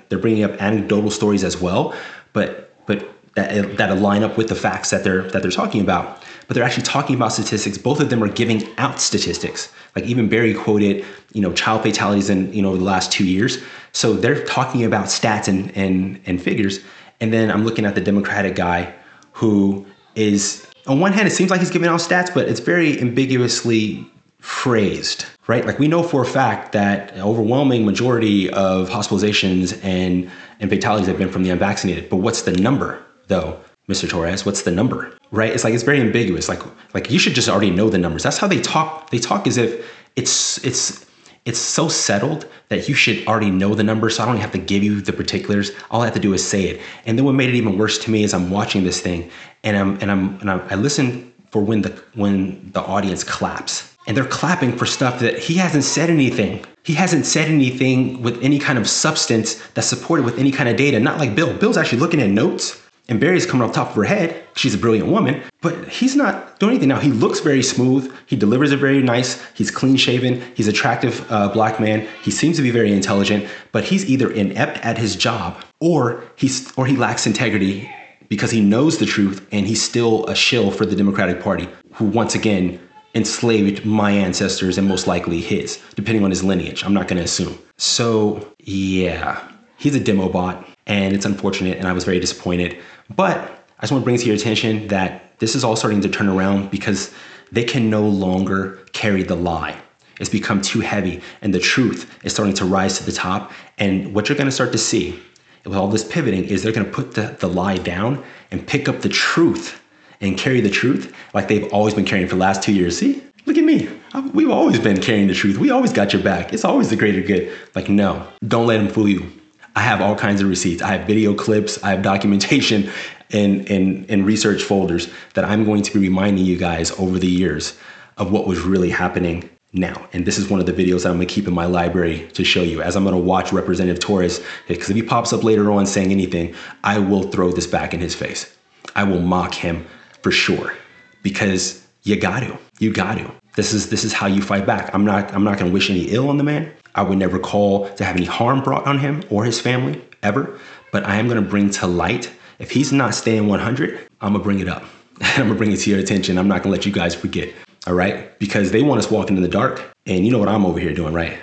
they're 0.08 0.18
bringing 0.18 0.44
up 0.44 0.52
anecdotal 0.62 1.10
stories 1.10 1.44
as 1.44 1.60
well, 1.60 1.92
but 2.32 2.74
but 2.86 3.06
that 3.34 3.76
that 3.76 3.98
line 3.98 4.22
up 4.22 4.38
with 4.38 4.48
the 4.48 4.54
facts 4.54 4.90
that 4.90 5.04
they're 5.04 5.22
that 5.32 5.42
they're 5.42 5.50
talking 5.50 5.80
about. 5.80 6.22
But 6.46 6.54
they're 6.54 6.64
actually 6.64 6.84
talking 6.84 7.16
about 7.16 7.32
statistics. 7.32 7.76
Both 7.76 8.00
of 8.00 8.10
them 8.10 8.22
are 8.22 8.28
giving 8.28 8.68
out 8.78 9.00
statistics. 9.00 9.72
Like 9.96 10.04
even 10.04 10.28
Bari 10.28 10.54
quoted, 10.54 11.04
you 11.32 11.40
know, 11.40 11.52
child 11.52 11.82
fatalities 11.82 12.30
in 12.30 12.52
you 12.52 12.62
know 12.62 12.68
over 12.68 12.78
the 12.78 12.84
last 12.84 13.10
two 13.10 13.26
years. 13.26 13.58
So 13.92 14.12
they're 14.12 14.44
talking 14.44 14.84
about 14.84 15.06
stats 15.06 15.48
and 15.48 15.76
and 15.76 16.20
and 16.26 16.40
figures. 16.40 16.80
And 17.20 17.32
then 17.32 17.50
I'm 17.50 17.64
looking 17.64 17.86
at 17.86 17.94
the 17.94 18.00
Democratic 18.00 18.54
guy 18.54 18.94
who 19.32 19.84
is, 20.14 20.66
on 20.86 21.00
one 21.00 21.12
hand, 21.12 21.26
it 21.26 21.32
seems 21.32 21.50
like 21.50 21.60
he's 21.60 21.70
giving 21.70 21.88
out 21.88 22.00
stats, 22.00 22.32
but 22.32 22.48
it's 22.48 22.60
very 22.60 23.00
ambiguously 23.00 24.06
phrased, 24.40 25.24
right? 25.46 25.64
Like 25.64 25.78
we 25.78 25.88
know 25.88 26.02
for 26.02 26.22
a 26.22 26.26
fact 26.26 26.72
that 26.72 27.16
overwhelming 27.18 27.84
majority 27.84 28.50
of 28.50 28.88
hospitalizations 28.88 29.82
and, 29.84 30.30
and 30.60 30.70
fatalities 30.70 31.06
have 31.06 31.18
been 31.18 31.30
from 31.30 31.42
the 31.42 31.50
unvaccinated. 31.50 32.08
But 32.08 32.16
what's 32.16 32.42
the 32.42 32.52
number, 32.52 33.04
though, 33.28 33.60
Mr. 33.88 34.08
Torres? 34.08 34.46
What's 34.46 34.62
the 34.62 34.70
number? 34.70 35.16
Right? 35.30 35.52
It's 35.52 35.64
like 35.64 35.74
it's 35.74 35.82
very 35.82 36.00
ambiguous. 36.00 36.48
Like 36.48 36.62
like 36.94 37.10
you 37.10 37.18
should 37.18 37.34
just 37.34 37.48
already 37.48 37.70
know 37.70 37.90
the 37.90 37.98
numbers. 37.98 38.22
That's 38.22 38.38
how 38.38 38.46
they 38.46 38.60
talk. 38.60 39.10
They 39.10 39.18
talk 39.18 39.46
as 39.46 39.56
if 39.56 39.84
it's 40.16 40.64
it's 40.64 41.04
it's 41.44 41.58
so 41.58 41.88
settled 41.88 42.46
that 42.68 42.88
you 42.88 42.94
should 42.94 43.26
already 43.26 43.50
know 43.50 43.74
the 43.74 43.82
numbers. 43.82 44.16
So 44.16 44.22
I 44.22 44.26
don't 44.26 44.38
have 44.38 44.52
to 44.52 44.58
give 44.58 44.82
you 44.82 45.00
the 45.00 45.12
particulars. 45.12 45.72
All 45.90 46.00
I 46.00 46.06
have 46.06 46.14
to 46.14 46.20
do 46.20 46.32
is 46.32 46.46
say 46.46 46.64
it. 46.64 46.80
And 47.04 47.18
then 47.18 47.24
what 47.26 47.32
made 47.32 47.50
it 47.50 47.56
even 47.56 47.76
worse 47.76 47.98
to 47.98 48.10
me 48.10 48.22
is 48.22 48.32
I'm 48.32 48.50
watching 48.50 48.84
this 48.84 49.00
thing 49.00 49.30
and 49.64 49.76
I'm 49.76 49.98
and 50.00 50.10
I'm 50.10 50.38
and 50.40 50.50
I'm, 50.50 50.60
I 50.70 50.76
listen 50.76 51.32
for 51.50 51.60
when 51.60 51.82
the 51.82 51.90
when 52.14 52.70
the 52.72 52.80
audience 52.80 53.24
claps 53.24 53.93
and 54.06 54.16
they're 54.16 54.24
clapping 54.24 54.76
for 54.76 54.86
stuff 54.86 55.20
that 55.20 55.38
he 55.38 55.54
hasn't 55.54 55.84
said 55.84 56.10
anything. 56.10 56.64
He 56.82 56.94
hasn't 56.94 57.24
said 57.26 57.48
anything 57.48 58.22
with 58.22 58.42
any 58.42 58.58
kind 58.58 58.78
of 58.78 58.88
substance 58.88 59.54
that's 59.74 59.86
supported 59.86 60.24
with 60.24 60.38
any 60.38 60.52
kind 60.52 60.68
of 60.68 60.76
data. 60.76 61.00
Not 61.00 61.18
like 61.18 61.34
Bill. 61.34 61.54
Bill's 61.54 61.78
actually 61.78 61.98
looking 61.98 62.20
at 62.20 62.28
notes, 62.28 62.80
and 63.08 63.18
Bari's 63.20 63.46
coming 63.46 63.66
off 63.66 63.74
top 63.74 63.90
of 63.90 63.94
her 63.96 64.04
head. 64.04 64.44
She's 64.56 64.74
a 64.74 64.78
brilliant 64.78 65.08
woman, 65.08 65.42
but 65.62 65.88
he's 65.88 66.14
not 66.14 66.58
doing 66.58 66.72
anything 66.72 66.88
now. 66.88 67.00
He 67.00 67.10
looks 67.10 67.40
very 67.40 67.62
smooth. 67.62 68.14
He 68.26 68.36
delivers 68.36 68.72
it 68.72 68.78
very 68.78 69.02
nice. 69.02 69.42
He's 69.52 69.70
clean 69.70 69.96
shaven. 69.96 70.42
He's 70.54 70.68
attractive 70.68 71.30
uh, 71.30 71.48
black 71.48 71.80
man. 71.80 72.06
He 72.22 72.30
seems 72.30 72.56
to 72.56 72.62
be 72.62 72.70
very 72.70 72.92
intelligent, 72.92 73.48
but 73.72 73.84
he's 73.84 74.08
either 74.08 74.30
inept 74.30 74.78
at 74.84 74.98
his 74.98 75.16
job 75.16 75.62
or 75.80 76.24
he's 76.36 76.72
or 76.76 76.86
he 76.86 76.96
lacks 76.96 77.26
integrity 77.26 77.90
because 78.28 78.50
he 78.50 78.60
knows 78.60 78.98
the 78.98 79.06
truth 79.06 79.46
and 79.52 79.66
he's 79.66 79.82
still 79.82 80.26
a 80.26 80.34
shill 80.34 80.70
for 80.70 80.86
the 80.86 80.96
Democratic 80.96 81.42
Party, 81.42 81.68
who 81.94 82.06
once 82.06 82.34
again 82.34 82.80
enslaved 83.14 83.84
my 83.84 84.10
ancestors 84.10 84.78
and 84.78 84.88
most 84.88 85.06
likely 85.06 85.40
his, 85.40 85.80
depending 85.94 86.24
on 86.24 86.30
his 86.30 86.42
lineage. 86.42 86.84
I'm 86.84 86.94
not 86.94 87.08
going 87.08 87.18
to 87.18 87.24
assume. 87.24 87.58
So, 87.76 88.52
yeah, 88.58 89.48
he's 89.76 89.94
a 89.94 90.00
demo 90.00 90.28
bot, 90.28 90.66
and 90.86 91.14
it's 91.14 91.24
unfortunate, 91.24 91.78
and 91.78 91.86
I 91.86 91.92
was 91.92 92.04
very 92.04 92.20
disappointed. 92.20 92.76
But 93.14 93.38
I 93.78 93.82
just 93.82 93.92
want 93.92 94.02
to 94.02 94.04
bring 94.04 94.18
to 94.18 94.26
your 94.26 94.34
attention 94.34 94.88
that 94.88 95.38
this 95.38 95.54
is 95.54 95.64
all 95.64 95.76
starting 95.76 96.00
to 96.02 96.08
turn 96.08 96.28
around 96.28 96.70
because 96.70 97.12
they 97.52 97.64
can 97.64 97.90
no 97.90 98.06
longer 98.06 98.84
carry 98.92 99.22
the 99.22 99.36
lie. 99.36 99.80
It's 100.20 100.30
become 100.30 100.62
too 100.62 100.80
heavy, 100.80 101.20
and 101.42 101.52
the 101.52 101.58
truth 101.58 102.18
is 102.24 102.32
starting 102.32 102.54
to 102.56 102.64
rise 102.64 102.98
to 102.98 103.04
the 103.04 103.12
top. 103.12 103.52
And 103.78 104.14
what 104.14 104.28
you're 104.28 104.38
going 104.38 104.46
to 104.46 104.52
start 104.52 104.72
to 104.72 104.78
see 104.78 105.20
with 105.64 105.76
all 105.76 105.88
this 105.88 106.04
pivoting 106.04 106.44
is 106.44 106.62
they're 106.62 106.72
going 106.72 106.86
to 106.86 106.92
put 106.92 107.14
the, 107.14 107.36
the 107.40 107.48
lie 107.48 107.78
down 107.78 108.22
and 108.50 108.66
pick 108.66 108.88
up 108.88 109.00
the 109.00 109.08
truth 109.08 109.80
and 110.24 110.38
carry 110.38 110.60
the 110.60 110.70
truth 110.70 111.14
like 111.34 111.48
they've 111.48 111.70
always 111.72 111.94
been 111.94 112.04
carrying 112.04 112.26
for 112.26 112.34
the 112.34 112.40
last 112.40 112.62
two 112.62 112.72
years. 112.72 112.98
See, 112.98 113.22
look 113.46 113.58
at 113.58 113.64
me. 113.64 113.88
We've 114.32 114.50
always 114.50 114.78
been 114.78 115.00
carrying 115.00 115.28
the 115.28 115.34
truth. 115.34 115.58
We 115.58 115.70
always 115.70 115.92
got 115.92 116.12
your 116.12 116.22
back. 116.22 116.52
It's 116.52 116.64
always 116.64 116.88
the 116.88 116.96
greater 116.96 117.20
good. 117.20 117.52
Like, 117.74 117.88
no, 117.88 118.26
don't 118.48 118.66
let 118.66 118.78
them 118.78 118.88
fool 118.88 119.08
you. 119.08 119.30
I 119.76 119.80
have 119.80 120.00
all 120.00 120.16
kinds 120.16 120.40
of 120.40 120.48
receipts. 120.48 120.82
I 120.82 120.96
have 120.96 121.06
video 121.06 121.34
clips. 121.34 121.82
I 121.82 121.90
have 121.90 122.02
documentation 122.02 122.90
and, 123.32 123.68
and, 123.70 124.08
and 124.08 124.24
research 124.24 124.62
folders 124.62 125.08
that 125.34 125.44
I'm 125.44 125.64
going 125.64 125.82
to 125.82 125.92
be 125.92 126.00
reminding 126.00 126.44
you 126.44 126.56
guys 126.56 126.90
over 126.92 127.18
the 127.18 127.28
years 127.28 127.76
of 128.16 128.32
what 128.32 128.46
was 128.46 128.60
really 128.60 128.90
happening 128.90 129.50
now. 129.72 130.08
And 130.12 130.24
this 130.24 130.38
is 130.38 130.48
one 130.48 130.60
of 130.60 130.66
the 130.66 130.72
videos 130.72 131.02
that 131.02 131.08
I'm 131.08 131.16
gonna 131.16 131.26
keep 131.26 131.48
in 131.48 131.54
my 131.54 131.66
library 131.66 132.28
to 132.34 132.44
show 132.44 132.62
you 132.62 132.80
as 132.80 132.94
I'm 132.94 133.02
gonna 133.02 133.18
watch 133.18 133.52
Representative 133.52 133.98
Torres, 133.98 134.40
because 134.68 134.88
if 134.88 134.94
he 134.94 135.02
pops 135.02 135.32
up 135.32 135.42
later 135.42 135.72
on 135.72 135.84
saying 135.84 136.12
anything, 136.12 136.54
I 136.84 137.00
will 137.00 137.24
throw 137.24 137.50
this 137.50 137.66
back 137.66 137.92
in 137.92 137.98
his 137.98 138.14
face. 138.14 138.56
I 138.94 139.02
will 139.02 139.20
mock 139.20 139.52
him 139.52 139.84
for 140.24 140.30
sure 140.30 140.74
because 141.22 141.86
you 142.02 142.16
got 142.16 142.40
to. 142.40 142.58
You 142.80 142.92
got 142.92 143.18
to. 143.18 143.30
This 143.54 143.72
is 143.72 143.90
this 143.90 144.02
is 144.02 144.12
how 144.12 144.26
you 144.26 144.42
fight 144.42 144.66
back. 144.66 144.92
I'm 144.94 145.04
not 145.04 145.32
I'm 145.34 145.44
not 145.44 145.58
going 145.58 145.70
to 145.70 145.72
wish 145.72 145.90
any 145.90 146.06
ill 146.16 146.30
on 146.30 146.38
the 146.38 146.44
man. 146.44 146.72
I 146.94 147.02
would 147.02 147.18
never 147.18 147.38
call 147.38 147.88
to 147.90 148.04
have 148.04 148.16
any 148.16 148.24
harm 148.24 148.62
brought 148.62 148.86
on 148.86 148.98
him 148.98 149.22
or 149.30 149.44
his 149.44 149.60
family 149.60 150.02
ever, 150.22 150.58
but 150.92 151.04
I 151.04 151.16
am 151.16 151.28
going 151.28 151.42
to 151.42 151.48
bring 151.48 151.68
to 151.70 151.86
light 151.86 152.30
if 152.58 152.70
he's 152.70 152.92
not 152.92 153.14
staying 153.14 153.48
100, 153.48 154.06
I'm 154.20 154.32
going 154.32 154.40
to 154.40 154.44
bring 154.44 154.60
it 154.60 154.68
up. 154.68 154.84
I'm 155.20 155.36
going 155.36 155.48
to 155.50 155.54
bring 155.56 155.72
it 155.72 155.80
to 155.80 155.90
your 155.90 155.98
attention. 155.98 156.38
I'm 156.38 156.48
not 156.48 156.62
going 156.62 156.72
to 156.72 156.78
let 156.78 156.86
you 156.86 156.92
guys 156.92 157.14
forget. 157.14 157.52
All 157.86 157.94
right? 157.94 158.38
Because 158.38 158.70
they 158.70 158.82
want 158.82 159.00
us 159.00 159.10
walking 159.10 159.36
in 159.36 159.42
the 159.42 159.48
dark, 159.48 159.82
and 160.06 160.24
you 160.24 160.30
know 160.30 160.38
what 160.38 160.48
I'm 160.48 160.64
over 160.64 160.78
here 160.78 160.94
doing, 160.94 161.12
right? 161.12 161.38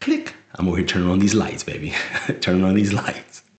Click. 0.00 0.34
I'm 0.54 0.66
over 0.66 0.78
here 0.78 0.86
turning 0.86 1.10
on 1.10 1.18
these 1.18 1.34
lights, 1.34 1.62
baby. 1.62 1.94
turning 2.40 2.64
on 2.64 2.74
these 2.74 2.92
lights. 2.92 3.27